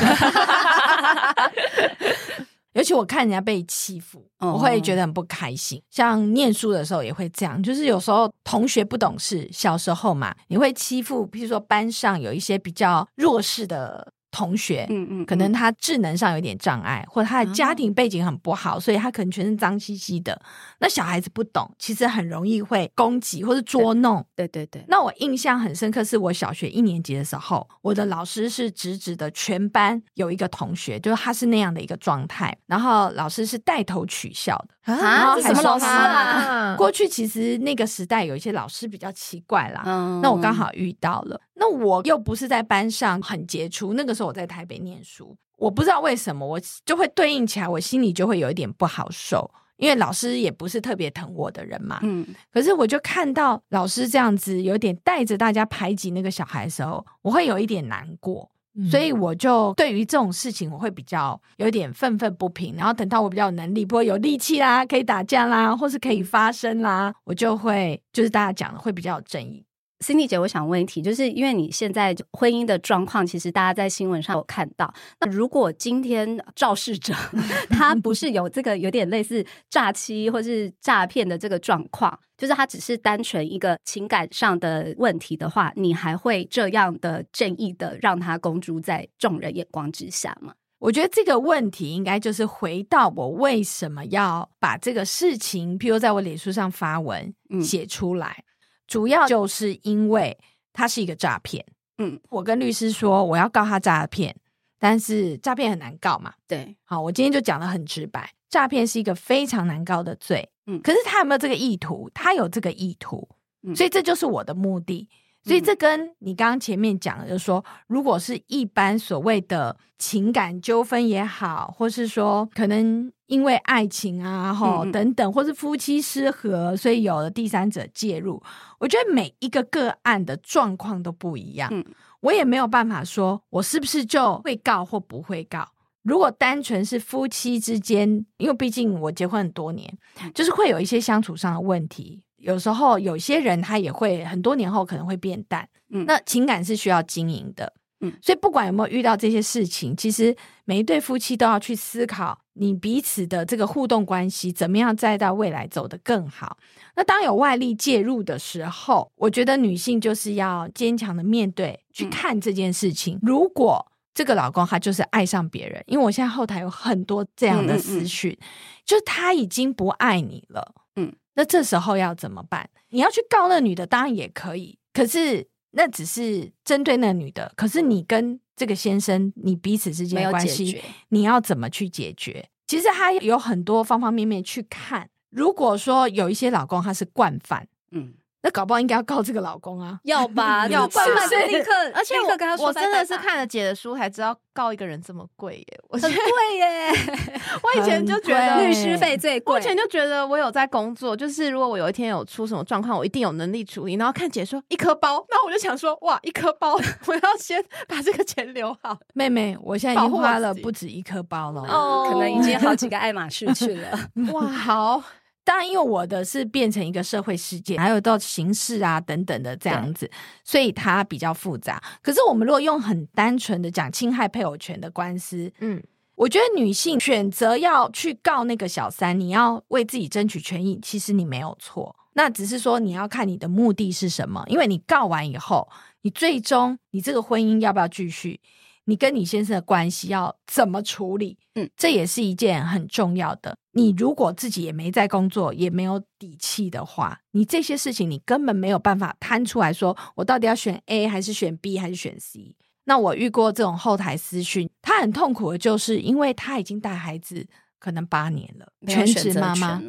[2.74, 5.80] 尤其我看人家被欺负，我会觉得很不开心。
[5.92, 14.14] 像念书的时候也会这样，就是有时候同学不懂事，小时候嘛，你会欺负，譬如说班上有一些比较弱势的。
[14.38, 20.40] 同学，嗯嗯，可能他智能上有点障碍，或者他的家庭背景很不好，所以他可能全身脏兮兮的。
[20.80, 24.24] 那小孩子不懂，其实很容易会攻击或者捉弄。
[24.36, 24.86] 对对对。
[24.88, 36.76] 那我印象很深刻，是我小学一年级的时候，我的老师是直直的全班有一个同学，就是他是那样的一个状态，然后老师是带头取笑的啊，什么老师啊？
[36.78, 39.84] 过去其实那个时代有一些老师比较奇怪啦，
[40.22, 41.40] 那我刚好遇到了。
[41.56, 52.00] 那我又不是在班上很杰出，那个时候我在台北念书，我不知道为什么我就会对应起来，我心里就会有一点不好受，因为老师也不是特别疼我的人嘛。
[52.04, 58.50] 嗯，可是我就看到老师这样子有点带着大家排挤那个小孩的时候，我会有一点难过，
[58.90, 62.76] 所以我就对于这种事情我会比较有点愤愤不平。
[62.76, 69.64] 然后等到我比较有能力，不会有力气啦，可以打架啦，或是可以发声啦，我就会就是大家讲的会比较有正义。
[70.00, 74.94] Cindy 姐，我想问一题，就是因为你现在婚姻的状况，其实大家在新闻上有看到。
[75.20, 77.14] 那如果今天肇事者
[77.72, 90.54] 他不是有这个有点类似诈欺或是诈骗的这个状况，就是他只是单纯一个情感上的问题的话，你还会这样的正义的让他公诸在众人眼光之下吗？
[90.80, 98.44] 我觉得这个问题应该就是回到我为什么要把这个事情，譬如在我脸书上发文写出来，
[98.88, 100.38] 主要就是因为
[100.74, 101.66] 它是一个诈骗。
[101.98, 104.36] 嗯，我跟律师说我要告他诈骗，
[104.80, 106.34] 但是诈骗很难告嘛。
[106.48, 110.48] 对，好，我今天就讲的很直白，诈骗是一个非常难告的罪。
[110.68, 112.10] 嗯，可是他有没有这个意图？
[112.14, 113.28] 他有这个意图，
[113.76, 115.10] 所以这就是我的目的。
[115.48, 128.44] 所以这跟你刚刚前面讲的，就是说，如果是一般所谓的情感纠纷也好，或是说可能因为爱情啊，哈等等，或是夫妻失和，所以有了第三者介入，
[128.78, 131.70] 我觉得每一个个案的状况都不一样。
[131.72, 131.84] 嗯，
[132.20, 135.66] 我也没有办法说我是不是就会告或不会告。
[136.04, 139.98] 如果单纯是夫妻之间，因为毕竟我结婚很多年，
[140.34, 142.24] 就是会有一些相处上的问题。
[142.38, 156.58] 有时候有些人他也会很多年后可能会变淡，嗯，那情感是需要经营的，嗯，所以不管有没有遇到这些事情，其实每一对夫妻都要去思考你彼此的这个互动关系怎么样再到未来走得更好。
[156.96, 163.20] 那当有外力介入的时候，我觉得女性就是要坚强的面对去看这件事情。
[163.22, 168.36] 如果这个老公他就是爱上别人，因为我现在后台有很多这样的私讯，
[168.84, 171.16] 就是他已经不爱你了，嗯。
[171.36, 172.70] 那这时候要怎么办？
[172.90, 174.78] 你要去告那女的，当然也可以。
[174.92, 182.50] 可是那只是针对那女的，可是你跟这个先生，你彼此之间的关系，你要怎么去解决？
[182.66, 185.10] 其实他有很多方方面面去看。
[185.30, 188.14] 如果说有一些老公他是惯犯，嗯。
[188.44, 191.04] 那搞不好应该要告这个老公啊，要吧， 要吧，
[191.48, 196.92] 立刻，而且我我真的是看了姐的书才知道告一个人这么贵耶，我很贵耶。
[197.64, 203.96] 我以前就觉得律师费最贵，我以前就觉得我有在工作，就是如果我有一天有出什么状况，我一定有能力处理。
[203.96, 206.74] 然后看姐说一颗包，那我就想说哇，一颗包，
[207.08, 208.98] 我要先把这个钱留好。
[209.14, 214.00] 妹妹，我现在已经花了不止一颗包了，哦，可能已经好几个爱马仕去了。
[214.32, 215.04] 哇，好。
[215.48, 220.12] 当然，因为我的是变成一个社会事件，还有到刑事啊等等的这样子，
[220.44, 221.82] 所以它比较复杂。
[222.02, 225.82] 可是我们如果用很单纯的讲侵害配偶权的官司，嗯，
[226.16, 231.96] 我觉得女性选择要去告那个小三，你要为自己争取权益，其实你没有错。
[232.16, 235.70] 那只是说你要看你的目的是什么，因为你告完以后，
[236.02, 238.42] 你最终你这个婚姻要不要继续？
[238.84, 241.38] 你跟你先生的关系要怎么处理？
[241.56, 243.58] 嗯，这也是一件很重要的。
[243.78, 252.56] 你如果自己也没在工作，也没有底气的话，你这些事情你根本没有办法摊出来说，我到底要选 A 还是选 B 还是选 C？
[252.86, 257.46] 那我遇过这种后台私讯，她很痛苦的就是因为她已经带孩子
[257.78, 259.80] 可能八年了，全职妈妈，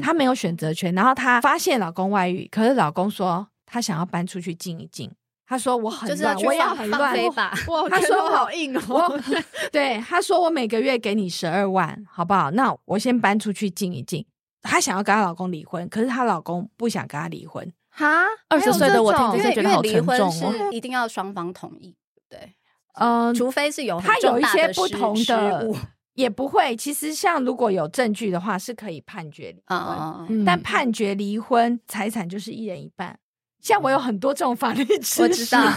[0.00, 0.94] 她没有选择权。
[0.94, 5.10] 然后她发现老公外遇，可是老公说他想要搬出去静一静。
[5.46, 7.14] 他说我很乱，我也很乱。
[7.88, 9.22] 他说好硬哦。
[9.70, 12.50] 对，他说我每个月给你十二万，好不好？
[12.50, 14.26] 那我先搬出去静一静。
[14.62, 17.72] 她想要跟她老公离婚，可是她老公不想跟她离婚。
[17.88, 20.70] 哈，二十岁的我听着觉得好沉重哦。
[20.72, 21.96] 一定要双方同意，
[22.28, 22.54] 对，
[22.94, 25.66] 嗯，除非是有他有一些不同的，
[26.14, 26.74] 也不会。
[26.76, 30.44] 其实像如果有证据的话，是可以判决离婚。
[30.44, 33.18] 但判决离婚，财产就是一人一半。
[33.66, 35.72] 像我有很多这种法律知识，我知道，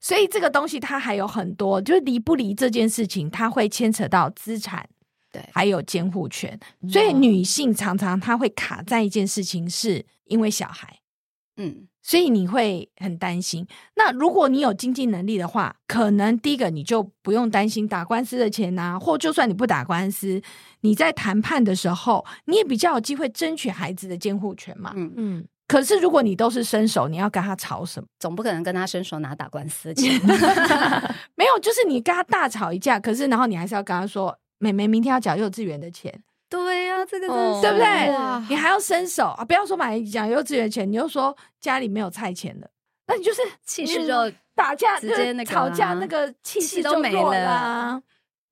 [0.00, 4.84] 所以这个东西它还有很多，就是离不离这件事情，它会牵扯到资产，
[5.30, 6.58] 对，还有监护权。
[6.90, 10.98] 所以女性常常她会卡在一件事情，是因为小孩，
[11.58, 13.64] 嗯，所以你会很担心。
[13.94, 20.42] 那如果你有经济能力的话，可能第一个你就不用担心打官司的钱呐，或就算你不打官司，
[20.80, 25.12] 你在谈判的时候，你也比较有机会争取孩子的监护权嘛，嗯。
[25.16, 25.46] 嗯。
[25.72, 28.06] 可是，如果你都是伸手，你要跟他吵什么？
[28.18, 30.20] 总不可能跟他伸手拿打官司钱。
[31.34, 38.46] 没有，就是你跟他大吵一架，可是然后你还是要跟他说：“妹妹，明天要缴幼稚园的钱。”对呀，这个对不对？
[38.50, 39.42] 你还要伸手啊！
[39.42, 42.68] 不要说买讲幼稚园钱，你又说家里没有菜钱了，
[43.06, 48.02] 那你就是气势就打架，直接那个吵架，那个气势都没了，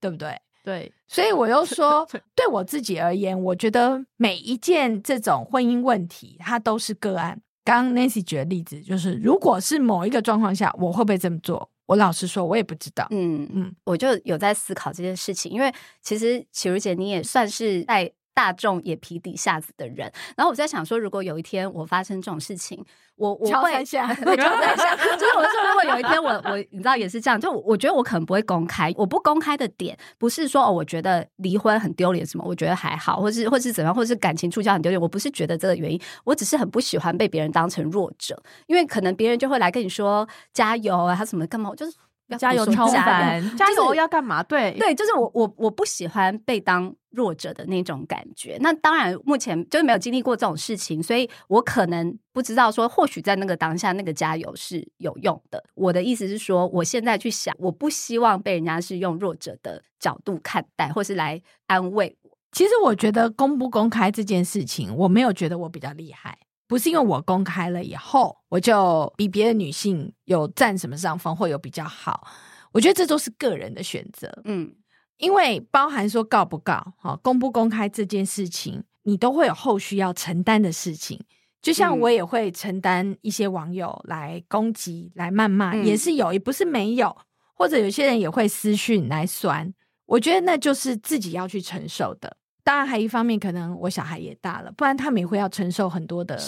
[0.00, 0.40] 对不对？
[0.62, 7.40] 对，所以我又说，对我自己而言，我觉得每一件这种婚姻问题，它都是个案。
[7.64, 11.70] 刚 Nancy 举的例子，就是如果是某一个状况下，我会不会这么做？
[11.86, 13.06] 我老实说，我也不知道。
[13.10, 18.12] 嗯嗯，我就有在思考这件事情，因为其实启如姐你也算是在。
[18.34, 22.82] 大众眼皮底下子的人，然后我在想说，如果有一天我发生这种事情，
[23.16, 41.96] 我我会在下，我在想， 就是我说，如果有一天我我你知道也是这样，就我觉得我可能不会公开，我不公开的点不是说哦，我觉得离婚很丢脸什么，我觉得还好，或是或是怎样，或是感情触礁很丢脸，我不是觉得这个原因，我只是很不喜欢被别人当成弱者，因为可能别人就会来跟你说加油啊，他什么干嘛，我就是。
[42.38, 44.42] 加油超凡，加油要干嘛？
[44.42, 48.56] 对对，就是我我我不喜欢被当弱者的那种感觉。
[48.60, 55.62] 那当然，目前就是没有经历过这种事情，所以我可能不知道说，或许在那个当下，那个加油是有用的。
[55.74, 62.30] 我的意思是说，我现在去想，我不希望被人家是用弱者的角度看待，或是来安慰我。
[62.52, 66.38] 其实我觉得公不公开这件事情，我没有觉得我比较厉害。
[66.70, 72.28] 不是因为我公开了以后，我就比别的女性有占什么上风，会有比较好。
[72.70, 74.72] 我觉得这都是个人的选择，嗯，
[75.16, 81.20] 因为包含说告不告，哈，公不公开这件事情，你都会有后续要承担的事情。
[81.60, 87.16] 就像我也会承担一些网友来攻击、来谩骂，也是有，也不是没有。
[87.54, 89.74] 或者有些人也会私讯来酸，
[90.06, 92.36] 我觉得那就是自己要去承受的。
[92.62, 96.38] 当然，还一方面可能我小孩也大了，不然他们也会要承受很多的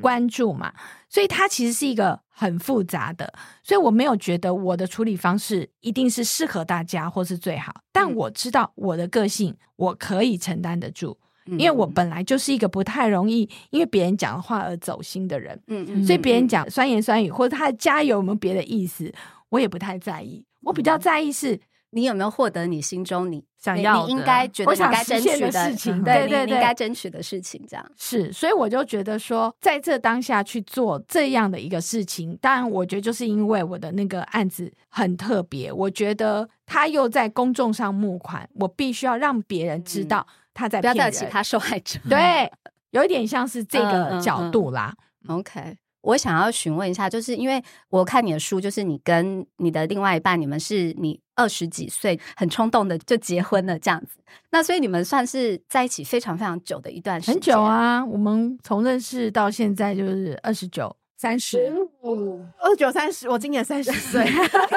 [0.00, 0.72] 关注嘛。
[1.08, 3.32] 所以它其实是一个很复杂的，
[3.62, 7.82] 所以我没有觉得我的处理方式一定是适合大家或是最好。
[7.92, 15.60] 但我知道我的个性，我可以承担得住，因为我本来就是一个不太容易因为别人讲的话而走心的人。
[15.68, 19.12] 嗯嗯，所以别人讲酸言酸语或者他的加油有没有别的意思，
[19.50, 20.44] 我也不太在意。
[20.62, 21.60] 我比较在意是。
[21.94, 26.02] 你有没有获得你心中你想要、你应该觉得你该争取的事情？
[26.02, 28.32] 对对对，应该争取的事情，这样是。
[28.32, 42.00] 所以我就觉得说，在这当下去做这样的一个事情，当然，我觉得就是因为我的那个案子很特别，我觉得他又在公众上募款，我必须要让别人知道他在不要其他受害者。
[42.08, 42.50] 对，
[42.90, 44.94] 有一点像是这个角度啦。
[45.28, 45.76] OK。
[46.02, 54.18] 我想要询问一下，就是因为我看你的书，就是你跟你的另外一半，你们是你二十几岁很冲动的就结婚了这样子，
[54.50, 57.34] 那所以你们算是在一起非常非常久的一段时间。
[57.34, 61.72] 很久啊，我们从认识到现在就是二十九、三十
[62.02, 64.26] 五、二九、三十，我今年三十 岁，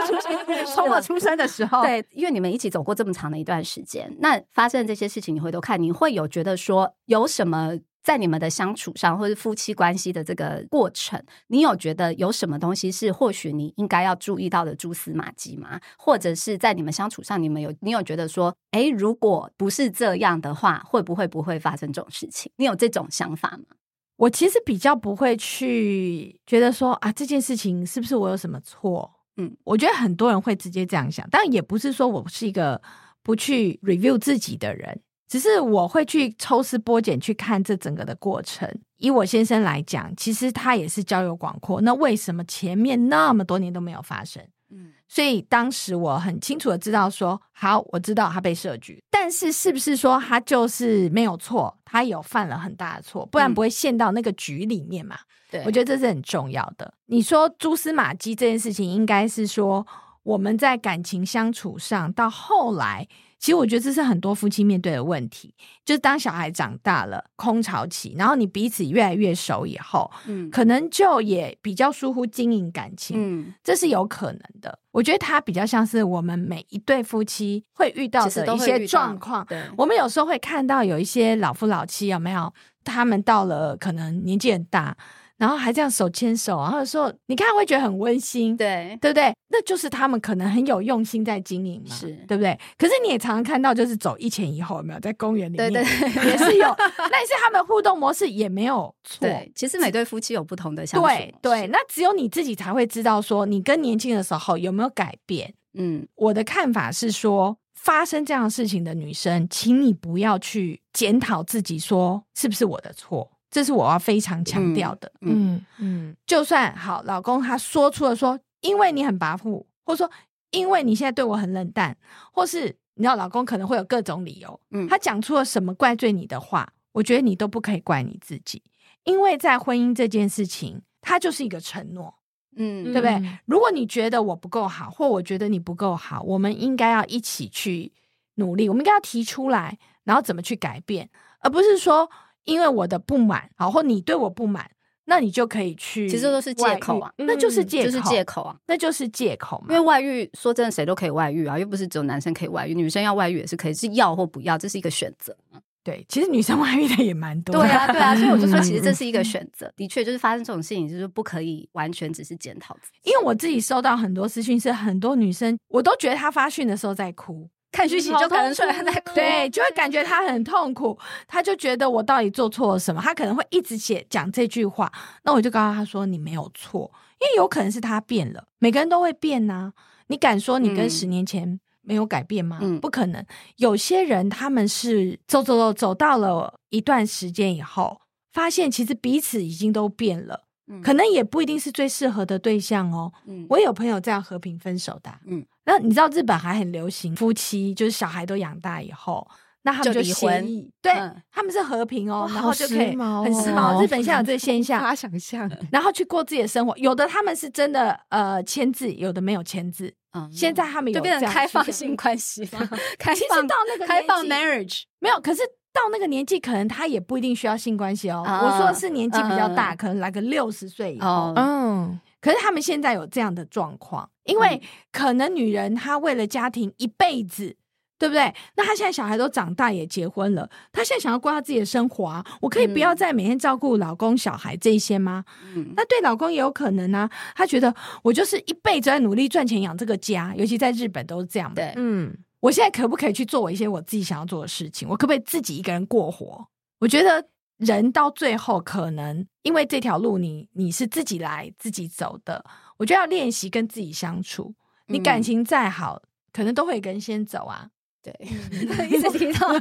[0.76, 1.82] 从我出生的时候。
[1.82, 7.78] 对，因为你们一起走过这么长的一段时间，那发生这些事情，你回头看，你会有觉得说有什么？
[8.06, 15.82] 在你们的相处上，或者夫妻关系的这个过程，你有觉得有什么东西是或许你应该要注意到的蛛丝马迹吗？
[15.98, 22.52] 或者是在你们相处上，你们有你有觉得说，哎，如果不是这样的话，会不会不会发生这种事情？
[22.58, 23.76] 你有这种想法吗？
[24.18, 29.12] 我其实比较不会去觉得说啊，这件事情是不是我有什么错？
[29.38, 32.80] 嗯，我觉得很多人会直接这样想，但也不是说我是一个
[33.24, 35.02] 不去 review 自己的人。
[35.28, 38.70] 只是我会去抽丝剥茧去看这整个的过程。
[38.98, 44.42] 以我先生来讲，其实他也是交友广阔，那为什么前面那么多年都没有发生？
[44.72, 51.76] 嗯，所以当时我很清楚的知道说，好，我知道他被设局，但是是不是说他就是没有错？
[51.84, 55.18] 他有犯了很大的错，不然不会陷到那个局里面嘛？
[55.52, 56.94] 对，我觉得这是很重要的。
[57.08, 59.86] 你说蛛丝马迹这件事情，应该是说
[60.24, 63.08] 我们在感情相处上到后来。
[63.46, 65.54] 其实我觉得这是很多夫妻面对的问题，
[65.86, 74.80] 就是当小孩长大了，空巢期，然后你彼此越来越熟以后，嗯，可能就也比较疏忽经营感情，嗯，这是有可能的。
[74.90, 79.46] 我觉得它比较像是我们每一对夫妻会遇到的一些状况。
[79.46, 82.52] 对，我们有时候会看到有一些老夫老妻有没有，
[82.84, 84.98] 他们到了可能年纪很大。
[85.38, 89.34] 然后还这样手牵手，然后说你看会觉得很温馨，对对不对？
[89.50, 92.58] 那就是他们可能很有用心在经营嘛，是对不对？
[92.78, 99.28] 可是你也常常看到，就是走一前一后，有没有在公园里面，对对，也是有， 但是他们互动模式也没有错。
[99.54, 105.54] 其实每对夫妻有不同的相处，对对，那只有你自己才会知道，说你跟年轻的时候有没有改变。
[105.78, 113.30] 嗯，我的看法是说，发生这样事情的女生，请你不要去检讨自己，说是不是我的错。
[113.56, 115.66] 这是我要非常强调的，嗯。
[115.78, 120.12] 嗯，就算好，老公他说出了说，因为你很跋扈，或者说
[120.52, 121.96] 因为你现在对我很冷淡，
[122.34, 122.64] 或是
[122.96, 128.62] 你知道老公可能会有各种理由，嗯，他讲出了什么怪罪你的话，我觉得你都不可以怪你自己，
[129.06, 132.14] 因为在婚姻这件事情，它就是一个承诺，
[132.58, 133.40] 嗯，对不对？
[133.46, 137.94] 如果你觉得我不够好，或我觉得你不够好，我们应该要一起去
[138.34, 142.12] 努力，我们应该要提出来，然后怎么去改变，而不是说。
[142.46, 144.70] 因为我的不满，好或你对我不满，
[145.06, 149.68] 那你就可以去，其实都是借口啊，那就是借口，就是借口啊，那就是借口嘛。
[149.70, 155.36] 因为外遇，说真的，谁都可以外遇啊，又不是只有男生可以外遇，女生要外遇也是可以，是要或不要，这是一个选择。
[155.84, 157.62] 对，其实女生外遇的也蛮多。
[157.62, 159.72] 对啊，对啊，所以我就说，其实这 是一个选择。
[159.76, 162.98] 的确，就是发生这种事情，就是不可以完全只是检讨自己。
[163.04, 167.48] 因为我自己收到很多私讯，是很多女生，我都觉得她发讯的时候在哭。
[167.76, 170.98] 看讯息就可能出来在哭，对，就会感觉他很痛苦，
[171.28, 173.02] 他就觉得我到底做错了什么？
[173.02, 174.90] 他可能会一直写讲这句话，
[175.24, 179.74] 那我就告诉他说你没有错，因为有可能是他变了，每个人都会变呐。
[180.08, 182.60] 你敢说你跟十年前没有改变吗？
[182.82, 183.26] 不可能。
[183.58, 188.00] 有些人他们是走走走走到了一段时间以后，
[188.32, 190.45] 发现其实彼此已经都变了，
[190.84, 193.12] 可能也不一定是最适合的对象哦。
[193.28, 195.12] 嗯我有朋友这样和平分手的。
[195.26, 199.28] 嗯，那你知道日本还很流行夫妻就是小孩都养大以后。
[199.68, 200.94] 那他们就协议，对，
[201.32, 203.82] 他们是和平哦，然后就可以很时髦。
[203.84, 206.78] 日本现在有这个现 象，他想象，然后去过自己的生活。
[206.78, 209.92] 有的他们是真的呃签字，有的没有签字。
[210.14, 212.46] 嗯，现在他们就变成开放性关系，
[213.00, 215.42] 开放到那个开放 marriage 没有，可是
[215.76, 218.24] 到那个年纪，可能他也不一定需要性关系哦。
[218.26, 224.62] 我说的是年纪比较大，可能来个六十岁以后，嗯，可是他们现在有这样的状况，因为
[224.92, 227.58] 可能女人她为了家庭一辈子。
[227.98, 228.36] 对不对？
[228.58, 232.24] 那她现在小孩都长大也结婚了，她现在想要过她自己的生活啊！
[232.42, 235.24] 我可以不要再每天照顾老公、小孩这一些吗？
[235.56, 237.10] 嗯，那对老公也有可能啊。
[237.36, 237.74] 他觉得
[238.04, 241.54] 我就是一辈子在努力赚钱养这个家，尤其在日本都是这样。
[241.56, 242.14] 对，嗯，
[242.46, 244.88] 我现在可不可以去做我一些我自己想要做的事情？
[244.88, 246.48] 我可不可以自己一个人过活？
[246.80, 247.28] 我觉得
[247.58, 252.46] 人到最后可能因为这条路，你你是自己来自己走的，
[252.78, 254.54] 我就要练习跟自己相处。
[254.86, 257.70] 你感情再好，可能都会跟先走啊。
[258.06, 258.14] 对，
[258.88, 259.52] 一直提到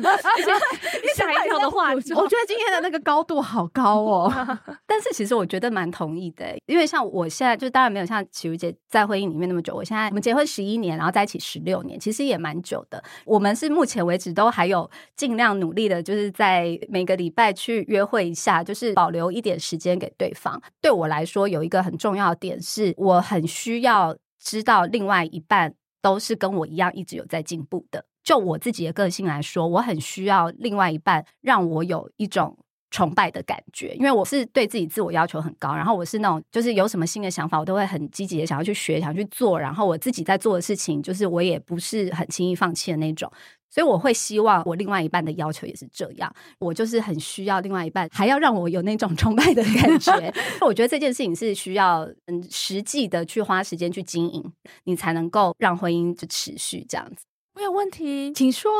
[1.15, 4.31] 下一条的话，我觉得今天的那个高度好高哦。
[4.87, 9.75] 但是其实我觉得蛮同意的，因为像我现在就当然没有像齐如姐在婚姻里面那么久。
[9.75, 13.03] 我现在我们结婚十一年，然后在一起十六年，其实也蛮久的。
[13.25, 20.61] 我们是目前为止都还有尽量努力的，就是在每个礼拜去约会一下，就是保留一点时间给对方。
[20.83, 28.05] 对我来说，有一个很重要的点是，我很需要知道另外一半都是跟我一样一直有在进步的。
[28.25, 32.57] 就我自己的个性来说，我很需要另外一半让我有一种
[32.91, 43.31] 崇拜的感觉，因为我是对自己自我要求很高，然后我是那种就是有什么新的想法，我都会很积极的想要去学，想去做，然后我自己在做的事情，就是我也不是很轻易放弃的那种，
[43.69, 50.33] 所以我会希望我另外一半的要求也是这样，我就是很需要另外一半还要让我有那种崇拜的感觉，
[50.65, 54.53] 我觉得这件事情是需要嗯实际的去花时间去经营，
[54.85, 57.27] 你才能够让婚姻就持续这样子。
[57.55, 58.71] 我有问题，请说。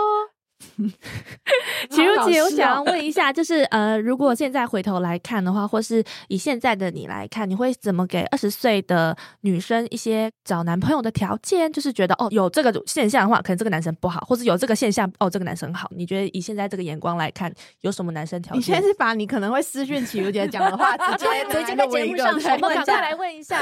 [1.91, 11.71] 齐如姐，我想要问一下，就是呃，如果现在回头来看的话，或是以现在的你来看，你会怎么给二十岁的女生一些找男朋友的条件？
[11.71, 15.89] 就是觉得哦，有这个现象的话，可能这个男生不好，或者有这个现象哦，这个男生好。
[15.95, 17.53] 你觉得以现在这个眼光来看，
[17.83, 18.59] 有什么男生条件？
[18.59, 23.61] 你现在是把你可能会私讯齐如姐讲的话，直接直接 在节目上我们赶快来问一下，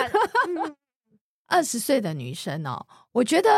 [1.49, 3.49] 二十岁的女生哦，我觉得。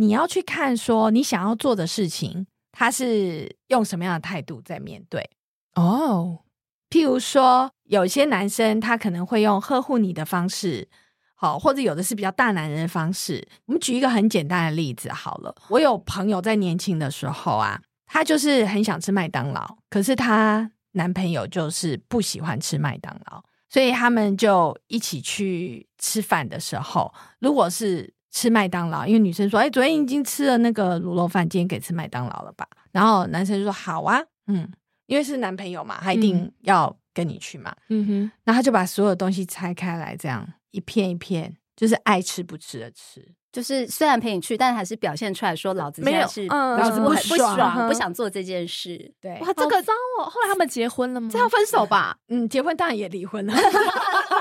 [0.00, 5.28] 你要去看说你想要做的事情，他是用什么样的态度在面对
[5.74, 6.44] 哦？
[6.88, 10.88] 譬如说，有些男生他可能会用呵护你的方式，
[11.34, 13.44] 好，或者有的是比较大男人的方式。
[13.66, 28.14] 我们举一个很简单的例子好了，我有朋友在年轻的时候啊，他就是很想吃麦当劳，可是她男朋友就是不喜欢吃麦当劳，所以他们就一起去吃饭的时候，如果是。
[28.30, 34.70] 吃麦当劳，因为女生说：“哎，昨天已经吃了那个卤肉饭，今天可以吃麦当劳了吧？”然后男生就说：“好啊，嗯，
[35.06, 43.26] 因为是男朋友嘛，他一定要跟你去嘛。”嗯哼，然后他就把所有东西拆开来，这样一片一片，就是爱吃不吃的吃。
[43.50, 49.10] 就是虽然陪你去，但还是表现出来说老子现在是老子不不爽，不想做这件事。
[49.20, 50.24] 对，哇，这个糟哦！
[50.24, 51.28] 后来他们结婚了吗？
[51.32, 52.16] 这要分手吧？
[52.28, 53.54] 嗯，结婚当然也离婚了。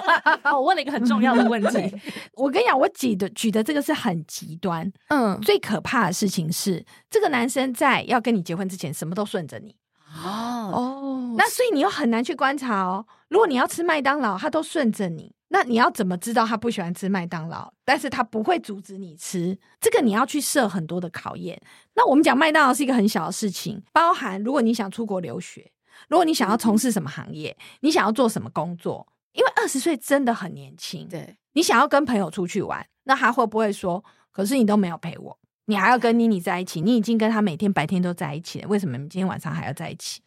[0.53, 2.01] 我问了一个很重要的问题。
[2.34, 4.91] 我跟你讲，我举的举的这个是很极端。
[5.08, 9.76] 嗯，最可怕的事情是，这个男生在要跟你结婚之前，什么都顺着你。
[10.24, 13.05] 哦哦，那所以你又很难去观察哦。
[13.30, 15.34] 如果你要吃麦当劳，他都顺着你。
[15.50, 17.72] 那你要怎么知道他不喜欢吃麦当劳？
[17.86, 21.62] 但是他不会阻止你吃，这个你要去设很多的考验。
[21.95, 25.72] 那我们讲麦当劳是一个很小的事情，包含如果你想出国留学，
[26.10, 31.08] 如果你想要从事什么行业，你想要做什么工作，因为二十岁真的很年轻。
[31.08, 34.04] 对你想要跟朋友出去玩，那他会不会说？
[34.32, 40.22] 可是你都没有陪我，你还要跟妮妮在一起，你已经跟他每天白天都在一起了，为什么你今天晚上还要在一起？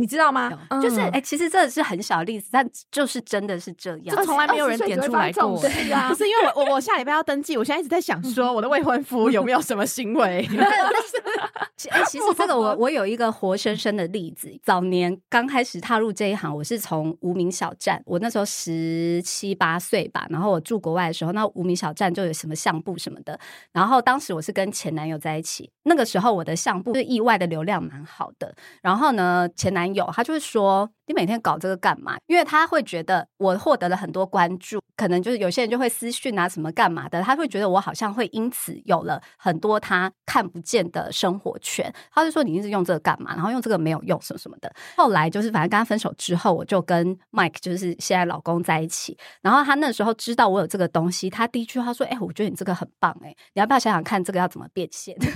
[0.00, 0.50] 你知道吗？
[0.82, 5.60] 就是哎，其实这是很小的例子，但就是真的是这样，就从来没有人点出来过。
[5.68, 10.48] 是啊，不是因为我我我下礼拜要登记，我现在一直在想说我的未婚夫有没有什么行为。
[11.90, 14.50] 哎，其实这个我我有一个活生生的例子。
[14.62, 23.38] 早年刚开始踏入这一行，我是从无名小站，我那时候十七八岁吧，然后我住国外的时候，那无名小站就有什么相簿什么的。
[23.72, 28.54] 然后当时我是跟前男友在一起，那个时候我的相簿是意外的流量蛮好的。
[28.80, 29.89] 然后呢，前男。
[29.94, 30.90] 有，他就会说。
[31.10, 32.16] 你每天搞这个干嘛？
[32.28, 41.92] 因为他会觉得我获得了很多关注，可能就是有些人就会私讯啊什么干嘛的，他会觉得我好像会因此有了很多他看不见的生活圈。
[42.14, 43.34] 他就说你一直用这个干嘛？
[43.34, 44.72] 然后用这个没有用什么什么的。
[44.96, 49.18] 后来就是反正跟他分手之后，我就跟 Mike 就是现在老公在一起。
[49.42, 55.16] 然后他那时候知道我有这个东西，他第一句话说：“哎，我觉得你这个很棒，哎，你要不要想想看这个要怎么变现？”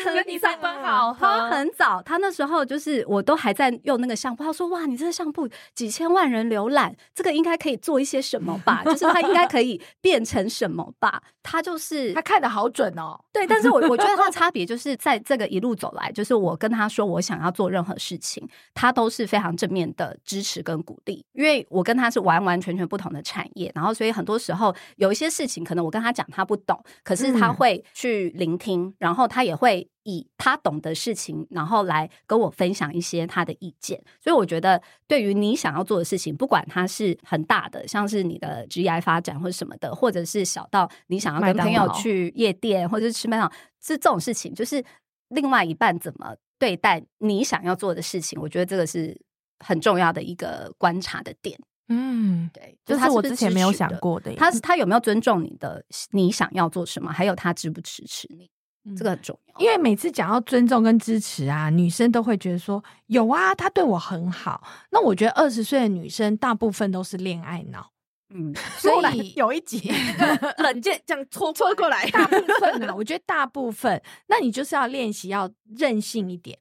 [0.00, 8.84] 他跟你三分好，他很早，他那时候就是我都还在用那个相簿，他说：“哇，你这个相簿几千万人浏览，这个应该可以做一些什么吧？
[8.84, 11.22] 就是他应该可以变成什么吧？
[11.42, 13.18] 他就 是他看的好准哦。
[13.32, 29.88] 对，但是我我觉得他差别就是在这个一路走来，就是我跟他说我想要做任何事情，他都是非常正面的支持跟鼓励，因为我跟他是完完全全不同的产业，然后所以很多时候有一些事情可能我跟他讲他不懂，可是他会去聆听，然后他也会。
[30.08, 34.02] 以他懂的事情，然后来跟我分享一些他的意见。
[34.18, 43.52] 所以我觉得，对于你想要做的事情，不管它是很大的，像是你的职业发展或者什么的，或者是小到你想要跟朋友去夜店或者是吃麦当劳，
[43.82, 44.82] 是这种事情，就是
[45.28, 49.14] 另外一半怎么对待你想要做的事情，我觉得这个是
[49.62, 51.58] 很重要的一个观察的点。
[51.90, 58.50] 嗯，对，就是我之前没有想过的，他是他有没有尊重你的，你想要做什么，还有他支不支持你。
[58.96, 64.62] 这个很重要，因为每次讲到尊重跟支持啊，女生都会觉得说有啊，他对我很好。
[64.90, 67.90] 那我觉得二十岁的女生大部分都是恋爱脑，
[68.34, 69.90] 嗯， 所以有一集
[70.58, 76.58] 冷箭这样戳戳过来， 大部分啊，我觉得大部分，那你就是要练习要任性一点。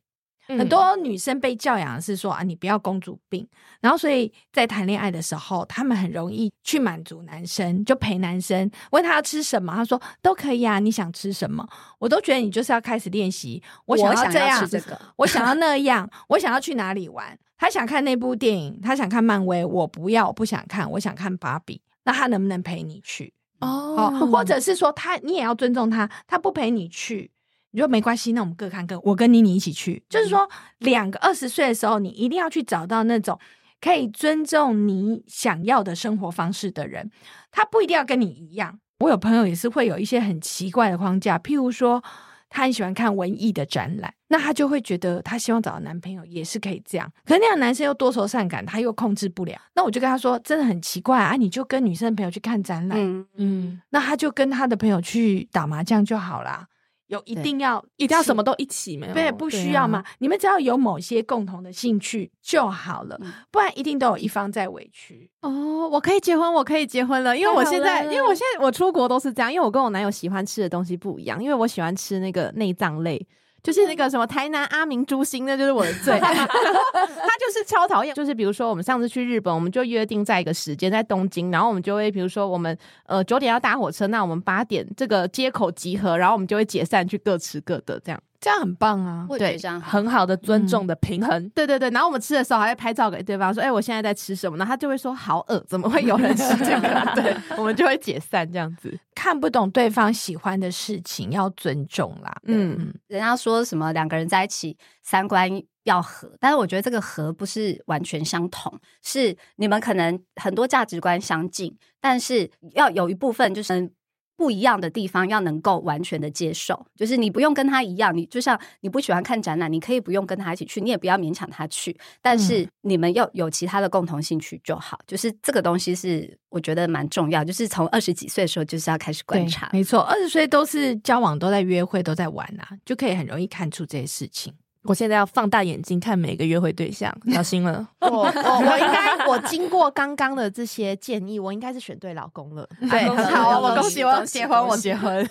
[0.48, 3.48] 很多女生被教养是说啊，你不要公主病，
[3.82, 11.68] 然后所以在谈恋爱的时候，他们很容易去满足男生，就陪男生问他要吃什么，他说都可以啊，你想吃什么，
[12.00, 13.62] 我都觉得你就是要开始练习。
[13.86, 17.38] 我想要这样，这个我想要那样，我想要去哪里玩？
[17.58, 23.34] 他想看那部电影，他想看漫威，我不要，我不想看，我想看芭比，那他能不能陪你去？
[23.60, 27.32] 哦，或者是说他你也要尊重他，他不陪你去。
[27.72, 29.00] 你说没关系，那我们各看各。
[29.02, 30.50] 我跟妮妮一起去，就是说，
[30.80, 33.40] 两个二十岁的时候，你一定要去找到那种
[33.82, 37.12] 可以尊重你想要的生活方式的人。
[37.52, 38.80] 他不一定要跟你一样。
[39.00, 42.04] 我有朋友也是会有一些很奇怪的框架，譬如说，
[42.50, 47.12] 他很喜欢看文艺的展览，那他就会觉得他希望找到男朋友也是可以这样。
[47.26, 49.56] 可是那样男生又多愁善感，他又控制不了。
[49.76, 51.36] 那我就跟他说，真的很奇怪啊！
[51.36, 56.66] 你就跟女生朋友去看展览，嗯嗯，那他就跟他的朋友去打麻将就好啦。
[57.08, 59.14] 有一定要一定要什么都一起没有？
[59.14, 60.04] 对，不需要嘛。
[60.20, 63.20] 你们只要有某些共同的兴趣就好了，
[63.52, 65.30] 不然一定都有一方在委屈。
[65.42, 73.26] 哦，我可以结婚，我可以结婚了，因为我现在，因为我现在我出国都是这样，因为我跟我男友喜欢吃的东西不一样，因为我喜欢吃那个内脏类。
[73.68, 76.18] 就是那个什么台南阿明猪心，那就是我的最。
[76.24, 78.16] 他就是超讨厌。
[78.16, 88.18] 就是比如说，我们上次去日本，我们就约定在一个时间在东京，然后我们就会比如说我们呃九点要搭火车，那我们八点这个接口集合，然后我们就会解散去各吃各的这样。
[88.40, 91.90] 这样很棒啊，对，这样很好的尊重的平衡，对对对。
[91.90, 98.96] 然后我们吃的时候还会拍照给对方说：“哎，我现在在吃什么？”然后他就会说：“好饿，怎么会有人吃这个？” 对，我们就会解散这样子。
[99.16, 102.32] 看不懂对方喜欢的事情要尊重啦。
[102.44, 105.50] 嗯，人家说什么两个人在一起三观
[105.86, 108.72] 要合，但是我觉得这个合不是完全相同，
[109.02, 113.92] 是你们可能很多价值观相近，但是要有一部分就是。
[114.38, 125.00] 不一样的地方要能够完全的接受，就是你不用跟他一样，你就像你不喜欢看展览，你可以不用跟他一起去，你也不要勉强他去，但是你们要有其他的共同兴趣就好。
[125.08, 129.68] 就是这个东西是我觉得蛮重要，就是从二十几岁的时候就是要开始观察。
[129.74, 134.54] 没错，二十岁都是交往，都在约会，都在玩啊，就可以很容易看出这些事情。
[134.84, 137.88] 我现在要放大眼睛看每个约会对象，小心了。
[138.02, 142.68] 我我我应该，我经过刚刚的这些建议，我应该是选对老公了。
[142.90, 145.28] 对，好，我恭喜我结婚，我结婚。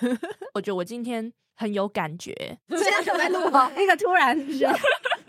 [0.55, 1.32] 我觉得我今天。
[1.59, 2.34] 很有感觉，
[2.68, 3.70] 现在正在录吗？
[3.74, 4.38] 那个突然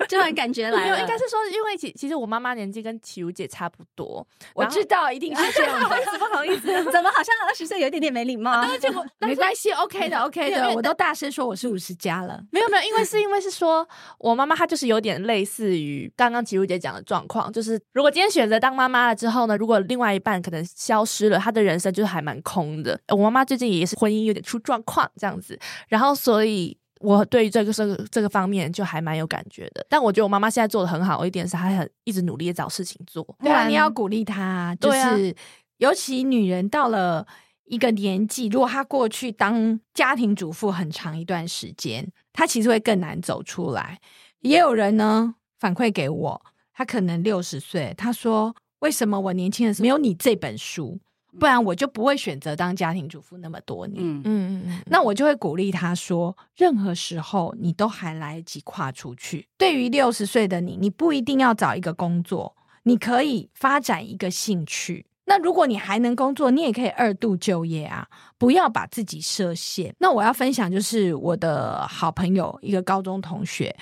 [0.08, 5.80] 就很感觉来了，应该是说，因为其其实我妈妈年纪跟启如姐差不多，我知道一定是这样，
[6.20, 8.66] 不好意思，怎么好像二十岁有一点点没礼貌？
[8.78, 13.88] 结果没关系，OK 的，OK 的，我都大声说我是五十加了，没有没有，因为是因为是说
[14.20, 23.00] 我妈妈她就是有点类似于刚刚启如姐讲的状况，就是如果今天选择当妈妈了之后呢，如果另外一半可能消失了，她的人生就是还蛮空的。
[23.10, 26.18] 我妈妈最近也是婚姻有点出状况这样子，然后。
[26.18, 29.86] 所以，我对于这个这个这个方面就还蛮有感觉的。
[29.90, 33.26] 但我觉得我妈妈现在做的很好一点是，她很一直努力的找事情做。
[33.40, 34.76] 对啊，你要鼓励她。
[34.80, 35.36] 就是
[35.78, 37.26] 尤其女人到了
[37.66, 44.00] 一个年纪，如果她过去当家庭主妇很长一段时间，她其实会更难走出来。
[44.40, 46.42] 也有人呢反馈给我。
[46.74, 51.00] 她可能六十岁，她说：“为什么我年轻的时候没有你这本书？
[51.40, 59.48] 不然我就不会选择当家庭主妇那么多年。”嗯嗯嗯，那我就会鼓励他说：“任何时候你都还来得及跨出去。
[59.58, 65.06] 对于六十岁的你，你不一定要找一个工作，你可以发展一个兴趣。
[65.26, 68.08] 那如果你还能工作，你也可以二度就业啊，
[68.38, 69.94] 不要把自己设限。
[70.00, 73.76] 那我要分享就是我的好朋友，一个高中同学。”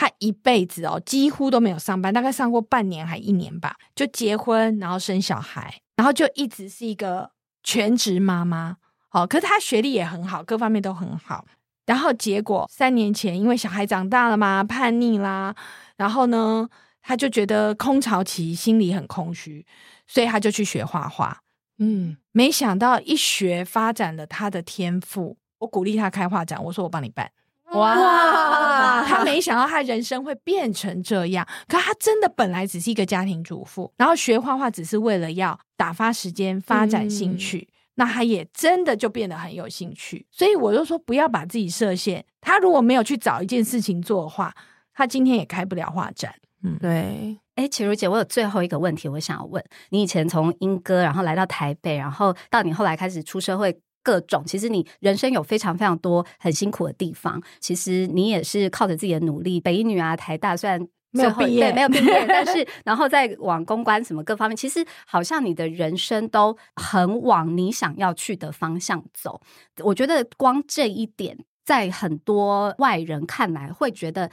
[0.00, 7.32] 他一辈子哦，几乎都没有上班，大概上过半年还一年吧，就结婚，然后生小孩，然后就一直是一个
[7.64, 8.76] 全职妈妈。
[9.08, 11.44] 好，可是她学历也很好，各方面都很好。
[11.86, 15.56] 然后结果三年前，因为小孩长大了嘛，叛逆啦，
[15.96, 16.68] 然后呢，
[17.02, 19.66] 她就觉得空巢期，心里很空虚，
[20.06, 21.42] 所以她就去学画画。
[21.78, 25.36] 嗯，没想到一学发展了她的天赋。
[25.58, 27.32] 我鼓励她开画展，我说我帮你办。
[27.72, 29.04] 哇！
[29.06, 37.68] 他没想到他人生会变成这样，可他真的本来只是一个家庭主妇，然后学画画只是为了要打发时间、发展兴趣。
[37.96, 40.24] 那他也真的就变得很有兴趣。
[40.30, 42.24] 所以我就说，不要把自己设限。
[42.40, 44.54] 他如果没有去找一件事情做的话，
[44.94, 46.32] 他今天也开不了画展。
[46.62, 47.36] 嗯，对。
[47.56, 49.60] 哎，启如姐，我有最后一个问题，我想要问
[49.90, 53.76] 你：以前从英歌，然后来到台北，然后到你后来开始出社会。
[54.02, 57.42] 各种，其实你人生有非常非常多很辛苦的地方。
[57.60, 60.80] 其实你也是靠着自己的努力，北一女啊、台大虽然
[61.10, 69.40] 没有毕业，没有毕业，但是然后再往公关什么各方面，其实好像你的人生都很往你想要去的方向走。
[69.82, 74.30] 我觉得光这一点，在很多外人看来会觉得，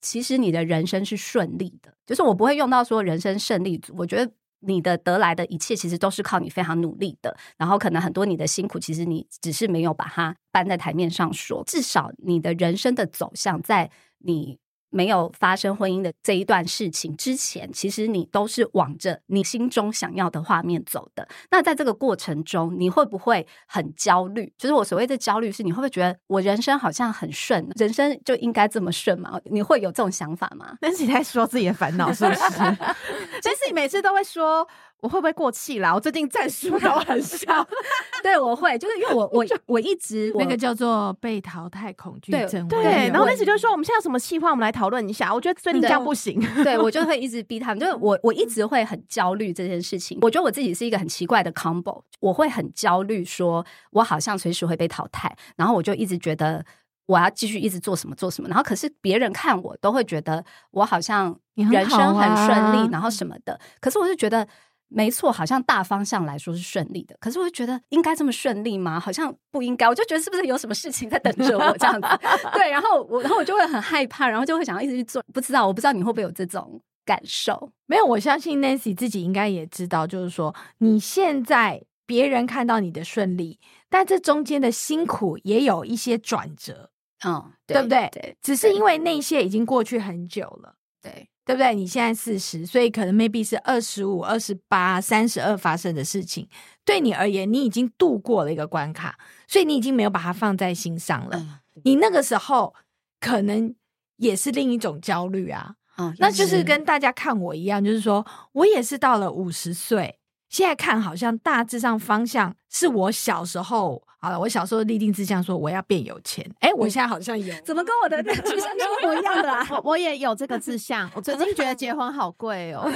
[0.00, 1.94] 其实你的人生是顺利的。
[2.06, 4.32] 就是我不会用到说人生胜利组，我觉得。
[4.66, 7.36] 你的得来的一切，其实都是靠你非常努力的。
[7.56, 11.62] 然后，可能很多你的辛苦，其实你只是没有把它搬在台面上说。
[11.66, 14.58] 至少，你的人生的走向，在你。
[14.94, 21.26] 没有发生婚姻的这一段事情之前，其实你都是往着你心中想要的画面走的。
[21.50, 24.52] 那在这个过程中，你会不会很焦虑？
[24.56, 29.40] 就是我所谓的焦虑，是你会不会觉得我人生好像很顺，人生就应该这么顺嘛？
[29.46, 30.76] 你会有这种想法吗？
[30.80, 32.40] 但是你在说自己的烦恼，是不是？
[33.42, 34.66] 但是你每次都会说。
[35.04, 35.94] 我会不会过气啦？
[35.94, 37.46] 我最近战术都很少。
[38.24, 42.66] 对，我会，就是因为我我 我一直那个叫做被淘汰恐惧症。
[42.68, 45.34] 对，然后那时就说我们现在有什么计划，我们来讨论一下。
[45.34, 46.40] 我觉得最近这样不行。
[46.64, 50.18] 对我就 会一直逼他们，就是我我一直会很焦虑这件事情。
[50.22, 56.64] 我觉得我自己是一个很奇怪的 combo，我会很焦虑，说我好像随时会被淘汰，然后我就一直觉得
[57.04, 63.60] 我要继续一直做什么做什么，然后可是别人看我都会觉得我好像人生很顺利，然后什么的。
[63.82, 64.48] 可是我就觉得。
[64.88, 69.00] 没错，好像大方向来说是顺利的，可是我就觉得应该这么顺利吗？
[69.00, 72.08] 好像不应该，我就觉得是不是有什么事情在等着我这样子？
[72.54, 75.22] 对，然后我，然后我就会很害怕，然后就会想要一直去做。
[75.32, 77.72] 不知道，我不知道你会不会有这种感受？
[77.86, 83.58] 没有，我相信 Nancy 自己应该也知道，就是说你现在别人看到你的顺利，
[83.88, 86.90] 但这中间的辛苦也有一些转折，
[87.24, 88.08] 嗯，对不对？
[88.12, 91.28] 对，只是因为那些已经过去很久了，对。
[91.46, 91.74] 对不对？
[91.74, 96.48] 你现在四十，所以可能 maybe 是二十五、二十八、三十二发生的事情，
[96.86, 101.60] 对你而言，你已经度过了一个关卡，所以你已经没有把它放在心上了。
[101.82, 102.74] 你那个时候
[103.20, 103.74] 可能
[104.16, 105.74] 也是另一种焦虑啊，
[106.18, 110.18] 那就是跟大家看我一样，就是说我也是到了五十岁。
[110.48, 116.42] 现在看好像大致上方向是我小时候好了，我小时候立定志向说我要变有钱。
[116.60, 119.66] 哎，我现在好像有，怎么跟我的志向一模一样的啊？
[119.68, 122.90] 我我也有这个志向，我最近觉得结婚好贵哦。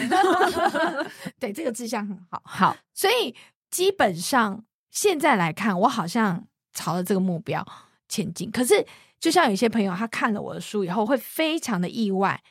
[1.39, 3.35] 对，这个志向很好，好，所以
[3.71, 7.63] 基本上现在来看，我好像朝着这个目标
[8.09, 8.51] 前进。
[8.51, 8.87] 可是，
[9.21, 12.43] 就像有些朋友他看了我的书以后，会非常的意外。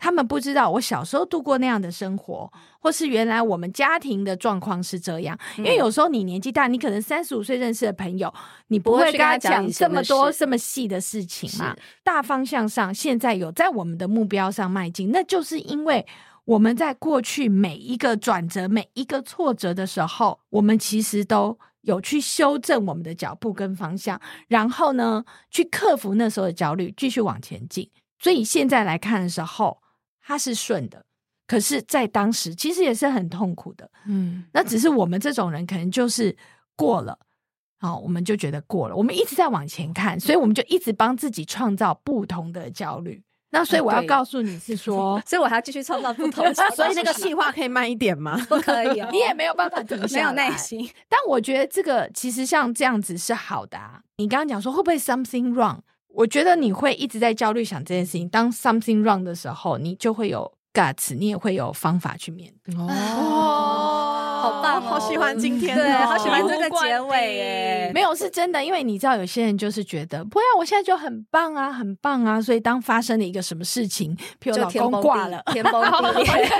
[0.00, 5.38] 他们不知道我小时候度过那样的生活，或是原来我们家庭的状况是这样。
[5.58, 8.32] 因为有时候你年纪大，你可能三十五岁认识的朋友，
[8.68, 11.76] 你不会跟他讲这么多这么细的事情嘛。
[12.02, 16.06] 大方向上，现在有在我们的目标上迈进，那就是因为
[16.46, 27.90] 我们在过去每一个转折、每一个挫折的时候，我们其实都有去修正我们的脚步跟方向，然后呢，去克服那时候的焦虑，继续往前进。
[28.18, 29.76] 所以现在来看的时候。
[30.22, 31.04] 他是顺的，
[31.46, 33.90] 可是，在当时其实也是很痛苦的。
[34.06, 36.36] 嗯，那只是我们这种人可能就是
[36.76, 37.18] 过了，
[37.80, 38.94] 好，我们就觉得过了。
[38.94, 43.22] 我们一直在往前看，所以我们就一直帮自己创造不同的焦虑。
[43.52, 46.44] 那所以我要告诉你是 说，所以我还要继续创造不同。
[46.76, 48.38] 所以那个计划可以慢一点吗？
[48.48, 50.88] 不可以， 你也没有办法停下，没有耐心。
[51.08, 53.76] 但我觉得这个其实像这样子是好的。
[53.76, 54.00] 啊。
[54.18, 55.80] 你刚刚讲说会不会 something wrong？
[56.12, 58.28] 我觉得你会一直在焦虑想这件事情。
[58.28, 62.74] 当 something wrong 的时候，你就会有 guts，你也会有方法去面对。
[62.74, 76.50] 哦，好棒，好喜欢今天，对，好喜欢这个结尾，耶，没有是真的，因为你知道有些人就是觉得，不要，我现在就很棒啊，很棒啊，所以当发生了一个什么事情，譬如老公挂了，天崩地裂，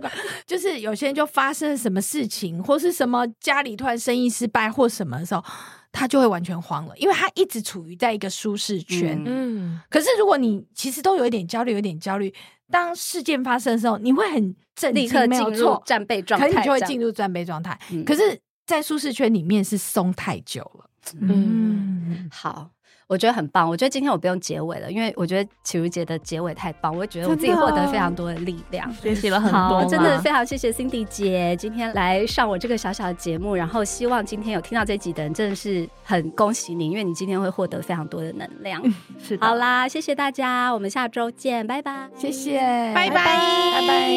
[0.46, 5.44] 就是有些人就发生了什么事情，或是什么家里突然生意失败或什么的时候。
[5.92, 9.20] 他就会完全慌了，因为他一直处于在一个舒适圈。
[9.26, 12.32] 嗯，可是如果你其实都有一点焦虑，有点焦虑，
[12.70, 14.54] 当事件发生的时候，你会很
[14.92, 17.78] 立刻进入战备状态，可你就会进入战备状态。
[18.06, 20.90] 可是，在舒适圈里面是松太久了。
[21.20, 22.70] 嗯，好。
[23.10, 38.80] 我觉得很棒，我觉得今天我不用结尾了，因为我觉得启如姐的结尾太棒，我觉得我自己获得非常多的力量，学习了很多，真的非常谢谢 Cindy 姐今天来上我这个小小的节目，然后希望今天有听到这集的人真的是很恭喜你，因为你今天会获得非常多的能量。
[39.18, 42.60] 是，好啦，谢谢大家，我们下周见，拜拜，谢谢，
[42.94, 44.10] 拜拜，拜拜。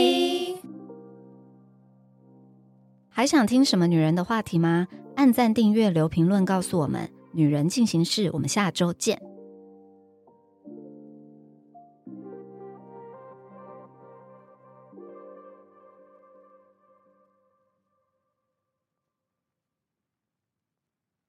[3.09, 4.87] 还想听什么女人的话题吗？
[5.15, 7.09] 按赞、订阅、留评论，告诉我们。
[7.33, 9.32] 女人进行式，我们下周见。